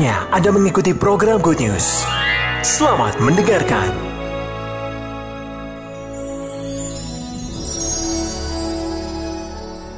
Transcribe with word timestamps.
Saatnya 0.00 0.32
Anda 0.32 0.48
mengikuti 0.48 0.96
program 0.96 1.44
Good 1.44 1.60
News. 1.60 2.08
Selamat 2.64 3.20
mendengarkan. 3.20 3.92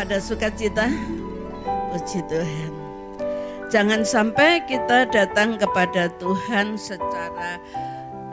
Ada 0.02 0.18
sukacita? 0.18 0.90
Puji 1.94 2.18
Tuhan. 2.26 2.72
Jangan 3.70 4.02
sampai 4.02 4.66
kita 4.66 5.06
datang 5.06 5.54
kepada 5.54 6.10
Tuhan 6.18 6.74
secara 6.74 7.62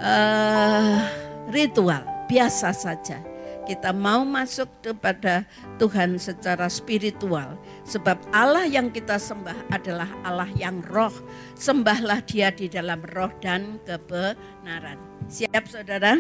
uh, 0.02 1.06
ritual, 1.54 2.02
biasa 2.26 2.74
saja. 2.74 3.22
Kita 3.70 3.94
mau 3.94 4.26
masuk 4.26 4.66
kepada 4.82 5.46
Tuhan 5.78 6.18
secara 6.18 6.66
spiritual. 6.74 7.54
Sebab 7.86 8.18
Allah 8.34 8.66
yang 8.66 8.90
kita 8.90 9.22
sembah 9.22 9.70
adalah 9.70 10.10
Allah 10.26 10.50
yang 10.58 10.82
roh. 10.90 11.14
Sembahlah 11.54 12.26
dia 12.26 12.50
di 12.50 12.66
dalam 12.66 12.98
roh 13.14 13.30
dan 13.38 13.78
kebenaran. 13.86 14.98
Siap 15.30 15.70
saudara? 15.70 16.18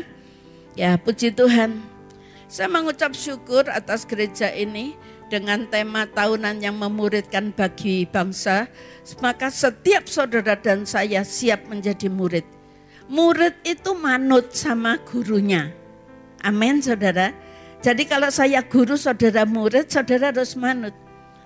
Ya 0.77 0.93
puji 1.01 1.33
Tuhan. 1.33 1.81
Saya 2.45 2.69
mengucap 2.69 3.17
syukur 3.17 3.65
atas 3.65 4.05
gereja 4.05 4.53
ini 4.53 4.93
dengan 5.33 5.65
tema 5.65 6.05
tahunan 6.05 6.61
yang 6.61 6.77
memuridkan 6.77 7.49
bagi 7.49 8.05
bangsa, 8.05 8.69
maka 9.25 9.49
setiap 9.49 10.05
saudara 10.05 10.53
dan 10.53 10.85
saya 10.85 11.25
siap 11.25 11.65
menjadi 11.65 12.13
murid. 12.13 12.45
Murid 13.09 13.57
itu 13.65 13.97
manut 13.97 14.53
sama 14.53 15.01
gurunya. 15.01 15.78
Amin 16.43 16.79
saudara. 16.79 17.35
Jadi 17.79 18.03
kalau 18.03 18.27
saya 18.27 18.59
guru 18.63 18.99
saudara 18.99 19.47
murid, 19.47 19.87
saudara 19.87 20.35
harus 20.35 20.55
manut. 20.59 20.91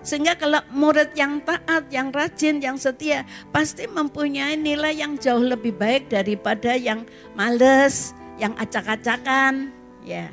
Sehingga 0.04 0.36
kalau 0.36 0.60
murid 0.68 1.16
yang 1.16 1.40
taat, 1.40 1.88
yang 1.88 2.12
rajin, 2.12 2.60
yang 2.60 2.76
setia, 2.76 3.24
pasti 3.48 3.88
mempunyai 3.88 4.52
nilai 4.52 4.92
yang 4.92 5.16
jauh 5.16 5.40
lebih 5.40 5.72
baik 5.72 6.12
daripada 6.12 6.76
yang 6.76 7.08
males, 7.32 8.12
yang 8.36 8.52
acak-acakan. 8.60 9.72
Ya. 10.04 10.28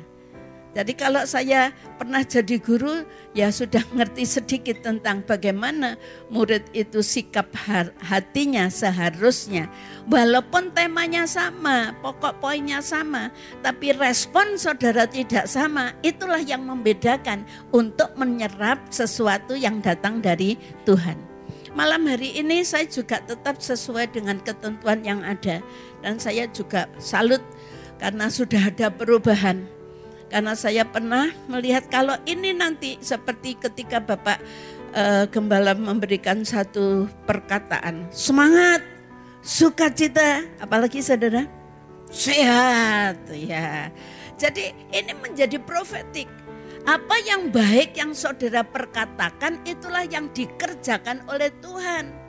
Jadi 0.72 0.96
kalau 0.96 1.20
saya 1.28 1.68
pernah 2.00 2.24
jadi 2.24 2.56
guru, 2.56 3.04
ya 3.36 3.52
sudah 3.52 3.84
ngerti 3.96 4.24
sedikit 4.24 4.80
tentang 4.80 5.20
bagaimana 5.20 6.00
murid 6.32 6.64
itu 6.72 7.04
sikap 7.04 7.52
hatinya 8.00 8.72
seharusnya. 8.72 9.68
Walaupun 10.08 10.72
temanya 10.72 11.28
sama, 11.28 11.92
pokok 12.00 12.40
poinnya 12.40 12.80
sama, 12.80 13.28
tapi 13.60 13.92
respon 13.92 14.56
saudara 14.56 15.04
tidak 15.04 15.44
sama. 15.44 15.92
Itulah 16.00 16.40
yang 16.40 16.64
membedakan 16.64 17.44
untuk 17.68 18.16
menyerap 18.16 18.80
sesuatu 18.88 19.52
yang 19.52 19.84
datang 19.84 20.24
dari 20.24 20.56
Tuhan. 20.88 21.20
Malam 21.72 22.04
hari 22.04 22.36
ini 22.36 22.60
saya 22.64 22.84
juga 22.84 23.20
tetap 23.24 23.60
sesuai 23.60 24.12
dengan 24.12 24.36
ketentuan 24.40 25.00
yang 25.04 25.24
ada. 25.24 25.64
Dan 26.04 26.20
saya 26.20 26.44
juga 26.52 26.84
salut 27.00 27.40
karena 27.96 28.28
sudah 28.28 28.68
ada 28.68 28.92
perubahan 28.92 29.64
karena 30.32 30.56
saya 30.56 30.88
pernah 30.88 31.28
melihat 31.44 31.92
kalau 31.92 32.16
ini 32.24 32.56
nanti 32.56 32.96
seperti 33.04 33.60
ketika 33.60 34.00
Bapak 34.00 34.40
uh, 34.96 35.28
Gembala 35.28 35.76
memberikan 35.76 36.40
satu 36.40 37.04
perkataan. 37.28 38.08
Semangat, 38.08 38.80
sukacita, 39.44 40.40
apalagi 40.56 41.04
saudara? 41.04 41.44
Sehat, 42.08 43.28
ya. 43.36 43.92
Jadi 44.40 44.72
ini 44.88 45.12
menjadi 45.20 45.60
profetik. 45.60 46.32
Apa 46.88 47.20
yang 47.28 47.52
baik 47.52 48.00
yang 48.00 48.16
saudara 48.16 48.64
perkatakan 48.64 49.60
itulah 49.68 50.02
yang 50.08 50.32
dikerjakan 50.32 51.28
oleh 51.28 51.52
Tuhan. 51.60 52.21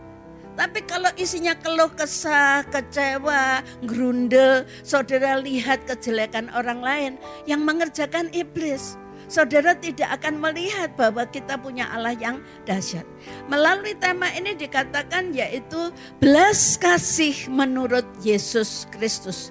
Tapi 0.53 0.86
kalau 0.86 1.09
isinya 1.18 1.58
keluh 1.58 1.90
kesah, 1.90 2.62
kecewa, 2.69 3.66
gerundel, 3.90 4.69
saudara 4.86 5.41
lihat 5.41 5.90
kejelekan 5.90 6.53
orang 6.53 6.80
lain 6.81 7.14
yang 7.50 7.66
mengerjakan 7.66 8.30
iblis. 8.30 8.94
Saudara 9.25 9.74
tidak 9.74 10.22
akan 10.22 10.38
melihat 10.38 10.94
bahwa 10.94 11.25
kita 11.25 11.58
punya 11.58 11.90
Allah 11.90 12.14
yang 12.14 12.38
dahsyat. 12.69 13.08
Melalui 13.50 13.97
tema 13.97 14.30
ini 14.30 14.53
dikatakan 14.53 15.34
yaitu 15.34 15.90
belas 16.22 16.78
kasih 16.78 17.50
menurut 17.50 18.06
Yesus 18.22 18.85
Kristus. 18.94 19.50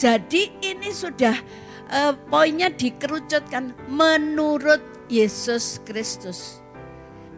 Jadi 0.00 0.50
ini 0.64 0.90
sudah 0.90 1.36
uh, 1.94 2.16
poinnya 2.26 2.72
dikerucutkan 2.74 3.76
menurut 3.86 4.82
Yesus 5.06 5.78
Kristus. 5.86 6.58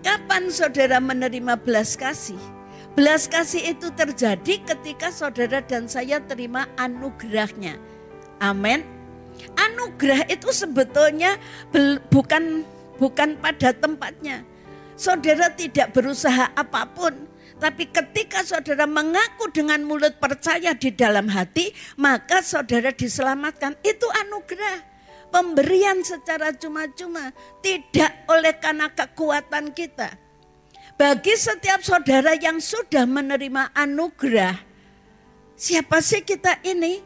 Kapan 0.00 0.48
saudara 0.48 0.96
menerima 0.96 1.60
belas 1.60 1.98
kasih? 1.98 2.61
Belas 2.92 3.24
kasih 3.24 3.72
itu 3.72 3.88
terjadi 3.96 4.60
ketika 4.68 5.08
saudara 5.08 5.64
dan 5.64 5.88
saya 5.88 6.20
terima 6.20 6.68
anugerahnya. 6.76 7.80
Amin. 8.36 8.84
Anugerah 9.56 10.28
itu 10.28 10.52
sebetulnya 10.52 11.40
bukan 12.12 12.68
bukan 13.00 13.40
pada 13.40 13.72
tempatnya. 13.72 14.44
Saudara 14.92 15.48
tidak 15.48 15.96
berusaha 15.96 16.52
apa 16.52 16.84
pun, 16.92 17.16
tapi 17.56 17.88
ketika 17.88 18.44
saudara 18.44 18.84
mengaku 18.84 19.48
dengan 19.48 19.80
mulut 19.88 20.20
percaya 20.20 20.76
di 20.76 20.92
dalam 20.92 21.32
hati, 21.32 21.72
maka 21.96 22.44
saudara 22.44 22.92
diselamatkan. 22.92 23.72
Itu 23.80 24.04
anugerah. 24.20 24.92
Pemberian 25.32 26.04
secara 26.04 26.52
cuma-cuma, 26.52 27.32
tidak 27.64 28.28
oleh 28.28 28.52
karena 28.60 28.92
kekuatan 28.92 29.72
kita 29.72 30.12
bagi 31.00 31.34
setiap 31.34 31.80
saudara 31.80 32.36
yang 32.36 32.60
sudah 32.60 33.08
menerima 33.08 33.72
anugerah, 33.72 34.60
siapa 35.56 36.04
sih 36.04 36.20
kita 36.20 36.60
ini? 36.62 37.00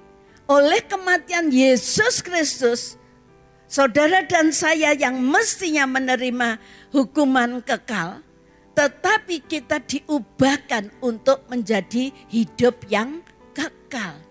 Oleh 0.46 0.82
kematian 0.86 1.50
Yesus 1.50 2.22
Kristus, 2.22 2.94
saudara 3.66 4.22
dan 4.26 4.54
saya 4.54 4.94
yang 4.94 5.18
mestinya 5.18 5.86
menerima 5.86 6.58
hukuman 6.94 7.62
kekal, 7.62 8.22
tetapi 8.74 9.42
kita 9.42 9.82
diubahkan 9.82 10.94
untuk 11.02 11.42
menjadi 11.50 12.14
hidup 12.30 12.78
yang 12.86 13.22
kekal. 13.56 14.25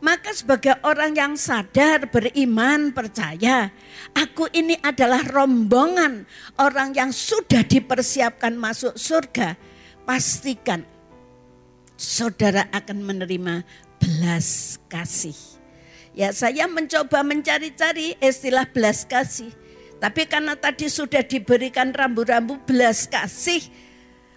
Maka 0.00 0.32
sebagai 0.32 0.80
orang 0.80 1.12
yang 1.12 1.36
sadar, 1.36 2.08
beriman, 2.08 2.88
percaya, 2.88 3.68
aku 4.16 4.48
ini 4.56 4.80
adalah 4.80 5.20
rombongan 5.20 6.24
orang 6.56 6.96
yang 6.96 7.12
sudah 7.12 7.60
dipersiapkan 7.60 8.56
masuk 8.56 8.96
surga. 8.96 9.60
Pastikan 10.08 10.88
saudara 12.00 12.64
akan 12.72 13.04
menerima 13.04 13.60
belas 14.00 14.80
kasih. 14.88 15.36
Ya 16.16 16.32
saya 16.32 16.64
mencoba 16.64 17.20
mencari-cari 17.20 18.16
istilah 18.24 18.64
belas 18.72 19.04
kasih. 19.04 19.52
Tapi 20.00 20.24
karena 20.24 20.56
tadi 20.56 20.88
sudah 20.88 21.20
diberikan 21.20 21.92
rambu-rambu 21.92 22.56
belas 22.64 23.04
kasih 23.04 23.68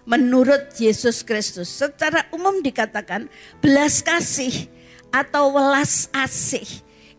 menurut 0.04 0.76
Yesus 0.76 1.24
Kristus. 1.24 1.72
Secara 1.72 2.28
umum 2.36 2.60
dikatakan 2.60 3.32
belas 3.64 4.04
kasih 4.04 4.68
atau 5.14 5.54
welas 5.54 6.10
asih 6.10 6.66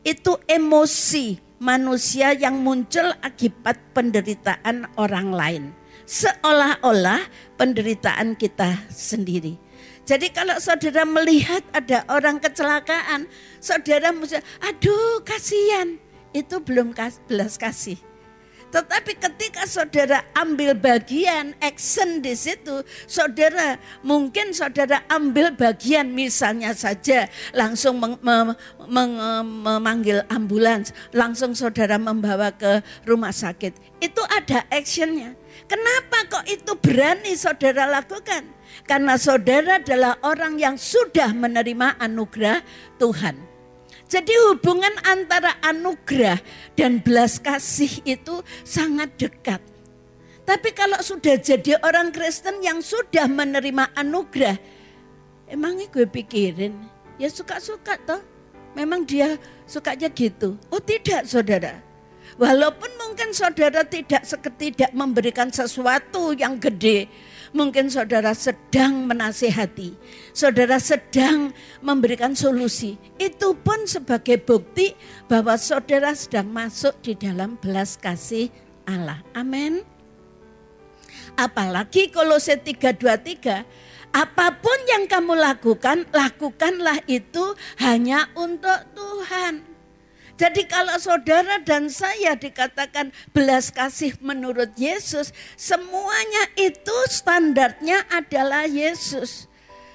itu 0.04 0.36
emosi 0.52 1.40
manusia 1.64 2.36
yang 2.36 2.60
muncul 2.60 3.08
akibat 3.24 3.80
penderitaan 3.96 4.92
orang 5.00 5.32
lain. 5.32 5.64
Seolah-olah 6.06 7.24
penderitaan 7.56 8.36
kita 8.36 8.86
sendiri. 8.92 9.58
Jadi 10.06 10.30
kalau 10.30 10.54
saudara 10.62 11.02
melihat 11.02 11.66
ada 11.74 12.06
orang 12.14 12.38
kecelakaan, 12.38 13.26
saudara 13.58 14.14
mesti, 14.14 14.38
aduh 14.62 15.24
kasihan. 15.26 15.98
Itu 16.36 16.62
belum 16.62 16.94
belas 17.26 17.58
kasih. 17.58 17.98
Tetapi 18.76 19.16
ketika 19.16 19.64
saudara 19.64 20.28
ambil 20.36 20.76
bagian 20.76 21.56
action 21.64 22.20
di 22.20 22.36
situ, 22.36 22.84
saudara 23.08 23.80
mungkin 24.04 24.52
saudara 24.52 25.00
ambil 25.08 25.56
bagian 25.56 26.12
misalnya 26.12 26.76
saja 26.76 27.32
langsung 27.56 28.04
meng, 28.04 28.20
mem, 28.20 28.52
mem, 28.84 29.12
memanggil 29.64 30.28
ambulans, 30.28 30.92
langsung 31.16 31.56
saudara 31.56 31.96
membawa 31.96 32.52
ke 32.52 32.84
rumah 33.08 33.32
sakit. 33.32 33.80
Itu 34.04 34.20
ada 34.28 34.68
actionnya. 34.68 35.40
Kenapa 35.72 36.28
kok 36.28 36.46
itu 36.52 36.76
berani 36.76 37.32
saudara 37.40 37.88
lakukan? 37.88 38.44
Karena 38.84 39.16
saudara 39.16 39.80
adalah 39.80 40.20
orang 40.20 40.60
yang 40.60 40.76
sudah 40.76 41.32
menerima 41.32 41.96
anugerah 41.96 42.60
Tuhan. 43.00 43.55
Jadi 44.06 44.34
hubungan 44.50 44.94
antara 45.02 45.58
anugerah 45.66 46.38
dan 46.78 47.02
belas 47.02 47.42
kasih 47.42 47.90
itu 48.06 48.46
sangat 48.62 49.18
dekat. 49.18 49.62
Tapi 50.46 50.70
kalau 50.78 51.02
sudah 51.02 51.42
jadi 51.42 51.82
orang 51.82 52.14
Kristen 52.14 52.62
yang 52.62 52.86
sudah 52.86 53.26
menerima 53.26 53.98
anugerah, 53.98 54.62
emangnya 55.50 55.90
gue 55.90 56.06
pikirin, 56.06 56.78
ya 57.18 57.34
suka-suka 57.34 57.98
toh. 58.06 58.22
Memang 58.78 59.08
dia 59.08 59.42
sukanya 59.66 60.12
gitu. 60.12 60.60
Oh 60.70 60.84
tidak 60.84 61.26
saudara. 61.26 61.82
Walaupun 62.36 62.92
mungkin 63.00 63.32
saudara 63.32 63.88
tidak 63.88 64.28
tidak 64.60 64.92
memberikan 64.92 65.48
sesuatu 65.48 66.36
yang 66.36 66.60
gede, 66.60 67.08
mungkin 67.56 67.88
saudara 67.88 68.36
sedang 68.36 69.08
menasehati, 69.08 69.96
saudara 70.36 70.76
sedang 70.76 71.56
memberikan 71.80 72.36
solusi. 72.36 73.00
Itu 73.16 73.56
pun 73.56 73.88
sebagai 73.88 74.44
bukti 74.44 74.92
bahwa 75.32 75.56
saudara 75.56 76.12
sedang 76.12 76.52
masuk 76.52 77.00
di 77.00 77.16
dalam 77.16 77.56
belas 77.56 77.96
kasih 77.96 78.52
Allah. 78.84 79.24
Amin. 79.32 79.88
Apalagi 81.40 82.12
Kolose 82.12 82.60
323, 82.60 83.64
apa 84.16 84.48
pun 84.60 84.80
yang 84.88 85.08
kamu 85.08 85.36
lakukan, 85.36 86.08
lakukanlah 86.12 87.04
itu 87.08 87.56
hanya 87.80 88.32
untuk 88.36 88.80
Tuhan. 88.96 89.75
Jadi 90.36 90.68
kalau 90.68 91.00
saudara 91.00 91.64
dan 91.64 91.88
saya 91.88 92.36
dikatakan 92.36 93.16
belas 93.32 93.72
kasih 93.72 94.20
menurut 94.20 94.76
Yesus, 94.76 95.32
semuanya 95.56 96.52
itu 96.60 96.96
standarnya 97.08 98.04
adalah 98.12 98.68
Yesus. 98.68 99.48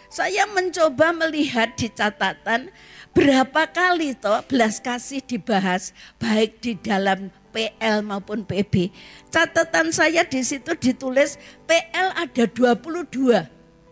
Saya 0.08 0.48
mencoba 0.48 1.12
melihat 1.12 1.76
di 1.76 1.92
catatan 1.92 2.72
berapa 3.12 3.68
kali 3.68 4.16
toh 4.16 4.40
belas 4.48 4.80
kasih 4.80 5.20
dibahas 5.22 5.92
baik 6.16 6.58
di 6.64 6.72
dalam 6.80 7.28
PL 7.52 8.00
maupun 8.00 8.42
PB. 8.42 8.90
Catatan 9.28 9.92
saya 9.92 10.24
di 10.24 10.40
situ 10.40 10.72
ditulis 10.72 11.36
PL 11.68 12.16
ada 12.16 12.44
22 12.48 13.12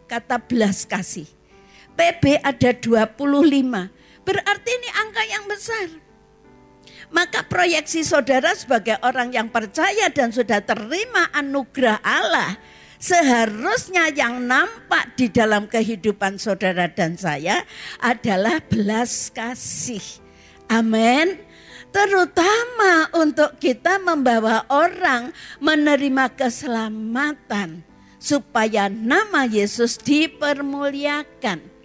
kata 0.09 0.37
belas 0.49 0.89
kasih. 0.89 1.29
PB 1.93 2.41
ada 2.41 2.73
25. 2.73 3.05
Berarti 4.25 4.71
ini 4.73 4.89
angka 4.97 5.23
yang 5.29 5.45
besar. 5.45 6.08
Maka 7.09 7.41
proyeksi 7.49 8.05
saudara 8.05 8.53
sebagai 8.53 9.01
orang 9.01 9.33
yang 9.33 9.49
percaya 9.49 10.13
dan 10.13 10.29
sudah 10.29 10.61
terima 10.61 11.33
anugerah 11.33 12.05
Allah, 12.05 12.61
seharusnya 13.01 14.13
yang 14.13 14.45
nampak 14.45 15.17
di 15.17 15.33
dalam 15.33 15.65
kehidupan 15.65 16.37
saudara 16.37 16.85
dan 16.91 17.17
saya 17.17 17.65
adalah 17.97 18.61
belas 18.61 19.33
kasih. 19.33 20.05
Amin. 20.69 21.41
Terutama 21.89 23.09
untuk 23.17 23.57
kita 23.57 23.97
membawa 23.97 24.69
orang 24.69 25.33
menerima 25.65 26.29
keselamatan 26.37 27.81
supaya 28.21 28.93
nama 28.93 29.49
Yesus 29.49 29.97
dipermuliakan. 29.97 31.78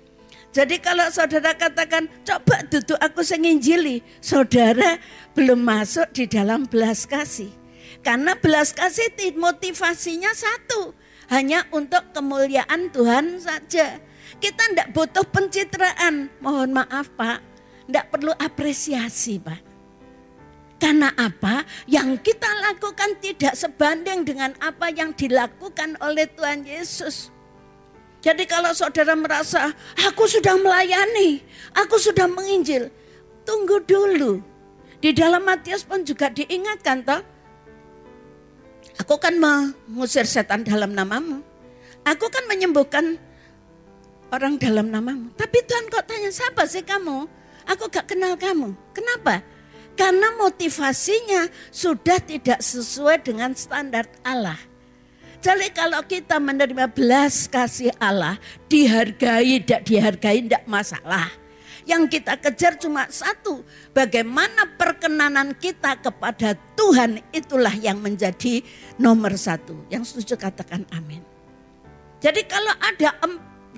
Jadi 0.54 0.78
kalau 0.78 1.10
saudara 1.10 1.58
katakan, 1.58 2.06
coba 2.22 2.62
duduk 2.70 3.02
aku 3.02 3.26
senginjili. 3.26 4.06
Saudara 4.22 5.02
belum 5.34 5.58
masuk 5.58 6.14
di 6.14 6.30
dalam 6.30 6.70
belas 6.70 7.10
kasih. 7.10 7.50
Karena 8.06 8.38
belas 8.38 8.70
kasih 8.70 9.10
motivasinya 9.34 10.30
satu. 10.38 10.94
Hanya 11.34 11.66
untuk 11.74 12.14
kemuliaan 12.14 12.94
Tuhan 12.94 13.42
saja. 13.42 13.98
Kita 14.38 14.64
tidak 14.70 14.94
butuh 14.94 15.26
pencitraan. 15.26 16.30
Mohon 16.38 16.86
maaf 16.86 17.10
Pak. 17.18 17.42
Tidak 17.90 18.06
perlu 18.14 18.38
apresiasi 18.38 19.42
Pak. 19.42 19.74
Karena 20.78 21.10
apa? 21.18 21.66
Yang 21.90 22.30
kita 22.30 22.50
lakukan 22.70 23.18
tidak 23.18 23.58
sebanding 23.58 24.22
dengan 24.22 24.54
apa 24.62 24.94
yang 24.94 25.18
dilakukan 25.18 25.98
oleh 25.98 26.30
Tuhan 26.30 26.62
Yesus. 26.70 27.33
Jadi 28.24 28.48
kalau 28.48 28.72
saudara 28.72 29.20
merasa, 29.20 29.75
aku 30.08 30.24
sudah 30.31 30.56
melayani, 30.56 31.44
aku 31.75 32.00
sudah 32.00 32.24
menginjil. 32.24 32.88
Tunggu 33.44 33.84
dulu. 33.84 34.40
Di 35.04 35.12
dalam 35.12 35.44
Matius 35.44 35.84
pun 35.84 36.08
juga 36.08 36.31
diingatkan 36.31 37.04
toh. 37.04 37.20
Aku 39.04 39.20
kan 39.20 39.36
mengusir 39.36 40.24
setan 40.24 40.64
dalam 40.64 40.96
namamu. 40.96 41.44
Aku 42.08 42.31
kan 42.31 42.48
menyembuhkan 42.48 43.20
orang 44.31 44.56
dalam 44.56 44.88
namamu. 44.88 45.36
Tapi 45.36 45.60
Tuhan 45.68 45.92
kok 45.92 46.08
tanya, 46.08 46.31
siapa 46.31 46.64
sih 46.64 46.88
kamu? 46.88 47.28
Aku 47.68 47.92
gak 47.92 48.16
kenal 48.16 48.40
kamu. 48.40 48.72
Kenapa? 48.96 49.44
Karena 50.00 50.31
motivasinya 50.40 51.52
sudah 51.75 52.24
tidak 52.24 52.64
sesuai 52.64 53.20
dengan 53.20 53.52
standar 53.52 54.08
Allah. 54.24 54.73
Jadi 55.44 55.75
kalau 55.75 56.00
kita 56.07 56.40
menerima 56.40 56.88
belas 56.95 57.51
kasih 57.51 57.92
Allah, 58.00 58.40
dihargai, 58.72 59.60
tidak 59.60 59.84
dihargai, 59.84 60.40
tidak 60.48 60.63
masalah. 60.63 61.28
Yang 61.84 62.16
kita 62.16 62.40
kejar 62.40 62.80
cuma 62.80 63.12
satu, 63.12 63.60
bagaimana 63.92 64.72
perkenanan 64.80 65.51
kita 65.51 66.00
kepada 66.00 66.56
Tuhan 66.80 67.19
itulah 67.36 67.75
yang 67.75 68.00
menjadi 68.00 68.63
nomor 68.95 69.36
satu. 69.36 69.75
Yang 69.92 70.16
setuju 70.16 70.48
katakan 70.48 70.88
amin. 70.95 71.19
Jadi 72.24 72.48
kalau 72.48 72.72
ada 72.80 73.12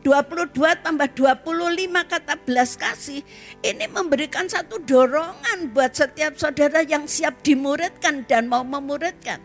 22 0.05 0.53
tambah 0.85 1.09
25 1.17 1.41
kata 2.05 2.37
belas 2.45 2.77
kasih, 2.77 3.25
ini 3.65 3.89
memberikan 3.89 4.45
satu 4.45 4.77
dorongan 4.85 5.73
buat 5.73 5.97
setiap 5.97 6.37
saudara 6.37 6.85
yang 6.85 7.09
siap 7.09 7.41
dimuridkan 7.41 8.21
dan 8.29 8.45
mau 8.45 8.61
memuridkan. 8.61 9.41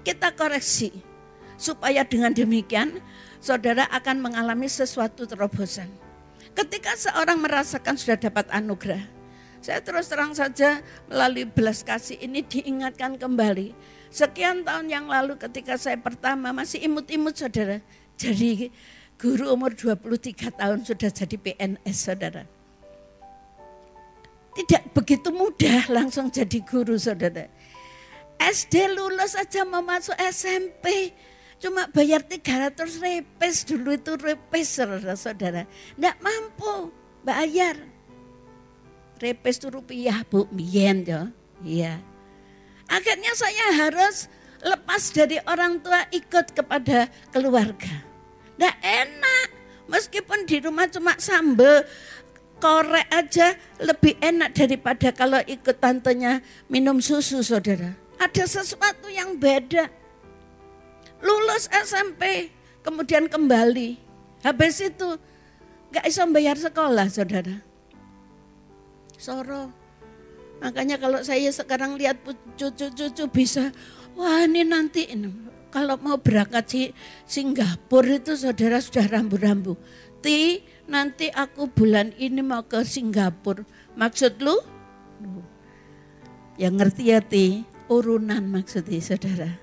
Kita 0.00 0.32
koreksi, 0.32 1.11
supaya 1.62 2.02
dengan 2.02 2.34
demikian 2.34 2.98
saudara 3.38 3.86
akan 3.94 4.18
mengalami 4.18 4.66
sesuatu 4.66 5.22
terobosan. 5.22 5.86
Ketika 6.58 6.98
seorang 6.98 7.38
merasakan 7.38 7.94
sudah 7.94 8.18
dapat 8.18 8.50
anugerah, 8.50 9.06
saya 9.62 9.78
terus 9.78 10.10
terang 10.10 10.34
saja 10.34 10.82
melalui 11.06 11.46
belas 11.46 11.86
kasih 11.86 12.18
ini 12.18 12.42
diingatkan 12.42 13.14
kembali. 13.14 13.70
Sekian 14.10 14.66
tahun 14.66 14.90
yang 14.90 15.06
lalu 15.06 15.38
ketika 15.38 15.78
saya 15.78 15.96
pertama 15.96 16.50
masih 16.50 16.82
imut-imut 16.82 17.38
saudara. 17.38 17.78
Jadi 18.18 18.74
guru 19.16 19.54
umur 19.54 19.72
23 19.72 20.58
tahun 20.58 20.82
sudah 20.82 21.10
jadi 21.14 21.36
PNS 21.38 21.96
saudara. 21.96 22.44
Tidak 24.52 24.92
begitu 24.92 25.32
mudah 25.32 25.88
langsung 25.88 26.28
jadi 26.28 26.60
guru 26.60 26.98
saudara. 27.00 27.48
SD 28.36 28.98
lulus 28.98 29.38
saja 29.38 29.62
mau 29.62 29.80
masuk 29.80 30.18
SMP 30.18 31.14
Cuma 31.62 31.86
bayar 31.86 32.26
300 32.26 32.74
repes 32.98 33.62
dulu 33.62 33.94
itu 33.94 34.18
repes 34.18 34.82
saudara-saudara. 34.82 35.70
Tidak 35.94 36.16
mampu 36.18 36.90
bayar. 37.22 37.78
Repes 39.22 39.62
itu 39.62 39.70
rupiah 39.70 40.26
bu, 40.26 40.50
mien 40.50 41.06
ya. 41.06 41.30
Iya. 41.62 42.02
Akhirnya 42.90 43.30
saya 43.38 43.78
harus 43.78 44.26
lepas 44.58 45.14
dari 45.14 45.38
orang 45.46 45.78
tua 45.78 46.02
ikut 46.10 46.50
kepada 46.50 47.06
keluarga. 47.30 47.94
Tidak 48.58 48.76
enak. 48.82 49.48
Meskipun 49.86 50.42
di 50.50 50.58
rumah 50.58 50.90
cuma 50.90 51.14
sambel 51.22 51.86
korek 52.58 53.06
aja 53.14 53.54
lebih 53.78 54.18
enak 54.18 54.50
daripada 54.50 55.14
kalau 55.14 55.38
ikut 55.46 55.78
tantenya 55.78 56.42
minum 56.66 56.98
susu 56.98 57.38
saudara. 57.46 57.94
Ada 58.18 58.50
sesuatu 58.50 59.06
yang 59.06 59.38
beda 59.38 60.01
lulus 61.22 61.70
SMP, 61.70 62.50
kemudian 62.82 63.30
kembali. 63.30 63.96
Habis 64.42 64.82
itu 64.82 65.16
gak 65.94 66.04
bisa 66.04 66.26
bayar 66.26 66.58
sekolah, 66.58 67.06
saudara. 67.08 67.62
Soro. 69.14 69.70
Makanya 70.62 70.98
kalau 70.98 71.22
saya 71.22 71.50
sekarang 71.54 71.94
lihat 71.94 72.22
cucu-cucu 72.58 73.24
bisa, 73.30 73.70
wah 74.18 74.42
ini 74.46 74.66
nanti 74.66 75.06
kalau 75.70 75.94
mau 76.02 76.18
berangkat 76.18 76.64
di 76.70 76.82
Singapura 77.26 78.18
itu 78.18 78.34
saudara 78.34 78.82
sudah 78.82 79.06
rambu-rambu. 79.06 79.78
Ti, 80.22 80.62
nanti 80.86 81.30
aku 81.30 81.66
bulan 81.70 82.14
ini 82.18 82.42
mau 82.42 82.62
ke 82.66 82.82
Singapura. 82.82 83.66
Maksud 83.94 84.38
lu? 84.42 84.58
Yang 86.58 86.74
ngerti 86.78 87.02
ya 87.10 87.18
Ti, 87.22 87.46
urunan 87.90 88.42
maksudnya 88.46 88.98
saudara. 89.02 89.61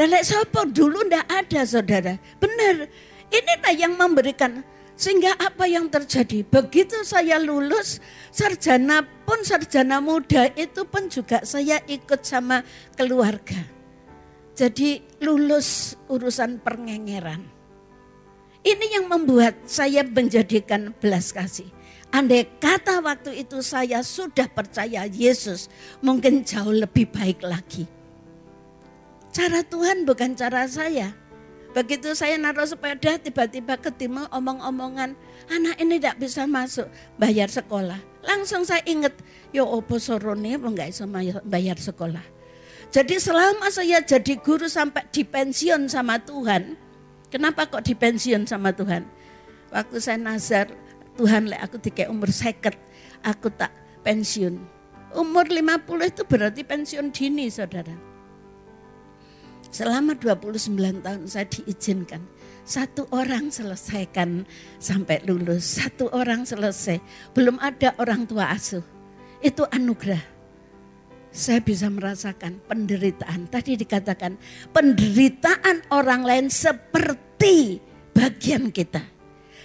Dan 0.00 0.16
lek 0.16 0.24
sopo 0.24 0.64
dulu 0.64 1.04
ndak 1.12 1.28
ada 1.28 1.60
saudara. 1.68 2.16
Benar, 2.40 2.88
inilah 3.28 3.74
yang 3.76 4.00
memberikan 4.00 4.64
sehingga 4.96 5.36
apa 5.36 5.68
yang 5.68 5.92
terjadi? 5.92 6.40
Begitu 6.40 7.04
saya 7.04 7.36
lulus, 7.36 8.00
sarjana 8.32 9.04
pun 9.28 9.44
sarjana 9.44 10.00
muda 10.00 10.48
itu 10.56 10.88
pun 10.88 11.12
juga 11.12 11.44
saya 11.44 11.84
ikut 11.84 12.24
sama 12.24 12.64
keluarga. 12.96 13.60
Jadi 14.56 15.04
lulus 15.20 16.00
urusan 16.08 16.64
pengengeran. 16.64 17.44
Ini 18.64 18.86
yang 18.96 19.04
membuat 19.04 19.68
saya 19.68 20.00
menjadikan 20.00 20.96
belas 20.96 21.28
kasih. 21.28 21.68
Andai 22.08 22.48
kata 22.56 23.04
waktu 23.04 23.44
itu 23.44 23.60
saya 23.60 24.00
sudah 24.00 24.48
percaya 24.48 25.04
Yesus, 25.04 25.68
mungkin 26.00 26.40
jauh 26.40 26.72
lebih 26.72 27.04
baik 27.12 27.44
lagi. 27.44 27.99
Cara 29.30 29.62
Tuhan 29.62 30.02
bukan 30.02 30.34
cara 30.34 30.66
saya. 30.66 31.14
Begitu 31.70 32.18
saya 32.18 32.34
naruh 32.34 32.66
sepeda, 32.66 33.14
tiba-tiba 33.14 33.78
ketemu 33.78 34.26
omong-omongan, 34.34 35.14
anak 35.46 35.78
ini 35.78 36.02
tidak 36.02 36.18
bisa 36.18 36.42
masuk, 36.42 36.90
bayar 37.14 37.46
sekolah. 37.46 38.02
Langsung 38.26 38.66
saya 38.66 38.82
ingat, 38.90 39.14
yo 39.54 39.70
opo 39.70 40.02
sorone 40.02 40.58
enggak 40.58 40.90
bisa 40.90 41.06
bayar 41.46 41.78
sekolah. 41.78 42.26
Jadi 42.90 43.22
selama 43.22 43.70
saya 43.70 44.02
jadi 44.02 44.34
guru 44.42 44.66
sampai 44.66 45.06
di 45.14 45.22
pensiun 45.22 45.86
sama 45.86 46.18
Tuhan, 46.18 46.74
kenapa 47.30 47.70
kok 47.70 47.86
di 47.86 47.94
pensiun 47.94 48.50
sama 48.50 48.74
Tuhan? 48.74 49.06
Waktu 49.70 50.02
saya 50.02 50.18
nazar, 50.18 50.74
Tuhan 51.14 51.46
lek 51.46 51.70
aku 51.70 51.78
dikek 51.78 52.10
umur 52.10 52.34
seket, 52.34 52.74
aku 53.22 53.46
tak 53.54 53.70
pensiun. 54.02 54.58
Umur 55.14 55.46
50 55.46 55.86
itu 56.02 56.22
berarti 56.26 56.66
pensiun 56.66 57.14
dini 57.14 57.46
saudara. 57.46 58.09
Selama 59.70 60.18
29 60.18 60.74
tahun 61.00 61.22
saya 61.30 61.46
diizinkan. 61.46 62.26
Satu 62.66 63.06
orang 63.14 63.54
selesaikan 63.54 64.42
sampai 64.82 65.22
lulus. 65.26 65.78
Satu 65.78 66.10
orang 66.10 66.42
selesai. 66.42 66.98
Belum 67.30 67.56
ada 67.62 67.94
orang 68.02 68.26
tua 68.26 68.50
asuh. 68.50 68.82
Itu 69.38 69.64
anugerah. 69.70 70.20
Saya 71.30 71.62
bisa 71.62 71.86
merasakan 71.86 72.58
penderitaan. 72.66 73.46
Tadi 73.46 73.78
dikatakan 73.78 74.34
penderitaan 74.74 75.86
orang 75.94 76.26
lain 76.26 76.46
seperti 76.50 77.78
bagian 78.10 78.74
kita. 78.74 79.06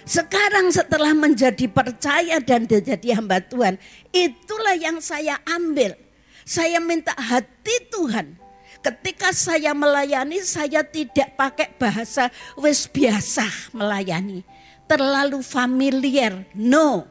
Sekarang 0.06 0.70
setelah 0.70 1.10
menjadi 1.18 1.66
percaya 1.66 2.38
dan 2.38 2.70
menjadi 2.70 3.18
hamba 3.18 3.42
Tuhan. 3.42 3.74
Itulah 4.14 4.78
yang 4.78 5.02
saya 5.02 5.42
ambil. 5.50 5.98
Saya 6.46 6.78
minta 6.78 7.10
hati 7.18 7.90
Tuhan 7.90 8.45
Ketika 8.86 9.34
saya 9.34 9.74
melayani, 9.74 10.46
saya 10.46 10.86
tidak 10.86 11.34
pakai 11.34 11.74
bahasa 11.74 12.30
wes 12.54 12.86
biasa 12.86 13.42
melayani. 13.74 14.46
Terlalu 14.86 15.42
familiar. 15.42 16.46
No, 16.54 17.02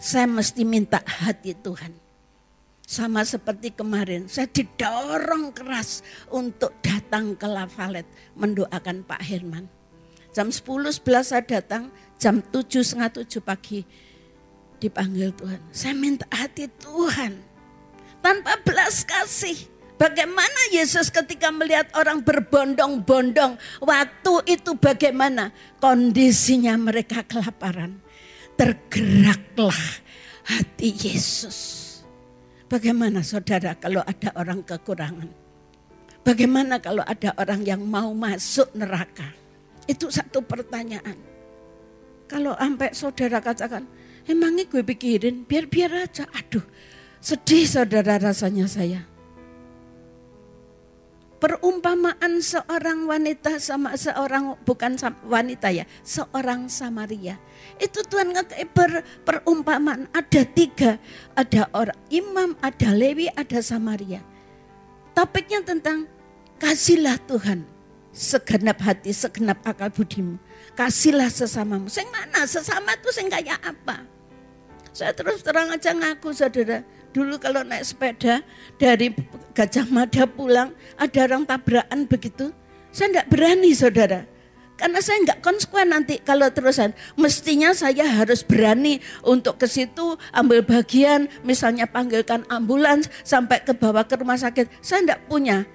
saya 0.00 0.24
mesti 0.24 0.64
minta 0.64 1.04
hati 1.04 1.52
Tuhan. 1.52 1.92
Sama 2.88 3.28
seperti 3.28 3.76
kemarin, 3.76 4.24
saya 4.32 4.48
didorong 4.48 5.52
keras 5.52 6.00
untuk 6.32 6.72
datang 6.80 7.36
ke 7.36 7.44
Lavalet 7.44 8.08
mendoakan 8.32 9.04
Pak 9.04 9.20
Herman. 9.20 9.68
Jam 10.32 10.48
10 10.48 10.64
11 10.64 11.28
saya 11.28 11.44
datang, 11.44 11.92
jam 12.16 12.40
7 12.40 12.80
setengah 12.80 13.20
7 13.28 13.44
pagi 13.44 13.84
dipanggil 14.80 15.36
Tuhan. 15.36 15.60
Saya 15.76 15.92
minta 15.92 16.24
hati 16.32 16.72
Tuhan 16.80 17.36
tanpa 18.24 18.56
belas 18.64 19.04
kasih 19.04 19.77
Bagaimana 19.98 20.70
Yesus 20.70 21.10
ketika 21.10 21.50
melihat 21.50 21.90
orang 21.98 22.22
berbondong-bondong, 22.22 23.58
waktu 23.82 24.34
itu 24.46 24.78
bagaimana 24.78 25.50
kondisinya 25.82 26.78
mereka 26.78 27.26
kelaparan. 27.26 27.98
Tergeraklah 28.54 29.74
hati 30.46 30.94
Yesus. 30.94 31.58
Bagaimana 32.70 33.26
saudara 33.26 33.74
kalau 33.74 33.98
ada 34.06 34.30
orang 34.38 34.62
kekurangan? 34.62 35.26
Bagaimana 36.22 36.78
kalau 36.78 37.02
ada 37.02 37.34
orang 37.34 37.66
yang 37.66 37.82
mau 37.82 38.14
masuk 38.14 38.70
neraka? 38.78 39.34
Itu 39.90 40.14
satu 40.14 40.46
pertanyaan. 40.46 41.18
Kalau 42.30 42.54
sampai 42.54 42.94
saudara 42.94 43.42
katakan, 43.42 43.82
emangnya 44.30 44.68
gue 44.70 44.84
pikirin, 44.86 45.42
biar-biar 45.42 46.06
aja. 46.06 46.28
Aduh, 46.38 46.62
sedih 47.18 47.66
saudara 47.66 48.20
rasanya 48.20 48.68
saya 48.68 49.17
perumpamaan 51.38 52.42
seorang 52.42 53.06
wanita 53.06 53.62
sama 53.62 53.94
seorang 53.94 54.58
bukan 54.66 54.98
wanita 55.26 55.70
ya, 55.70 55.86
seorang 56.02 56.66
Samaria. 56.66 57.38
Itu 57.78 58.02
Tuhan 58.06 58.34
ber, 58.74 59.06
perumpamaan 59.22 60.10
ada 60.10 60.42
tiga, 60.44 60.98
ada 61.38 61.70
orang 61.74 61.98
imam, 62.10 62.58
ada 62.58 62.90
Lewi, 62.90 63.30
ada 63.32 63.58
Samaria. 63.62 64.22
Topiknya 65.14 65.62
tentang 65.62 66.06
kasihlah 66.58 67.18
Tuhan 67.26 67.66
segenap 68.10 68.78
hati, 68.82 69.14
segenap 69.14 69.62
akal 69.62 69.90
budimu. 69.94 70.42
Kasihlah 70.74 71.30
sesamamu. 71.30 71.86
Sing 71.86 72.06
mana 72.10 72.46
sesama 72.46 72.94
itu 72.98 73.10
sing 73.14 73.30
kayak 73.30 73.58
apa? 73.62 74.02
Saya 74.90 75.14
terus 75.14 75.42
terang 75.46 75.70
aja 75.70 75.94
ngaku 75.94 76.34
saudara 76.34 76.82
Dulu 77.12 77.40
kalau 77.40 77.64
naik 77.64 77.88
sepeda 77.88 78.44
dari 78.76 79.10
Gajah 79.56 79.88
Mada 79.88 80.28
pulang, 80.28 80.70
ada 81.00 81.18
orang 81.24 81.48
tabrakan 81.48 82.04
begitu. 82.04 82.52
Saya 82.92 83.16
enggak 83.16 83.28
berani 83.32 83.70
saudara. 83.72 84.22
Karena 84.78 85.02
saya 85.02 85.18
enggak 85.18 85.42
konsekuen 85.42 85.90
nanti 85.90 86.22
kalau 86.22 86.46
terusan. 86.54 86.94
Mestinya 87.18 87.74
saya 87.74 88.06
harus 88.06 88.46
berani 88.46 89.02
untuk 89.26 89.58
ke 89.58 89.66
situ 89.66 90.14
ambil 90.30 90.62
bagian. 90.62 91.26
Misalnya 91.42 91.90
panggilkan 91.90 92.46
ambulans 92.46 93.10
sampai 93.26 93.66
ke 93.66 93.74
bawah 93.74 94.06
ke 94.06 94.14
rumah 94.14 94.38
sakit. 94.38 94.70
Saya 94.78 95.02
enggak 95.02 95.26
punya 95.26 95.66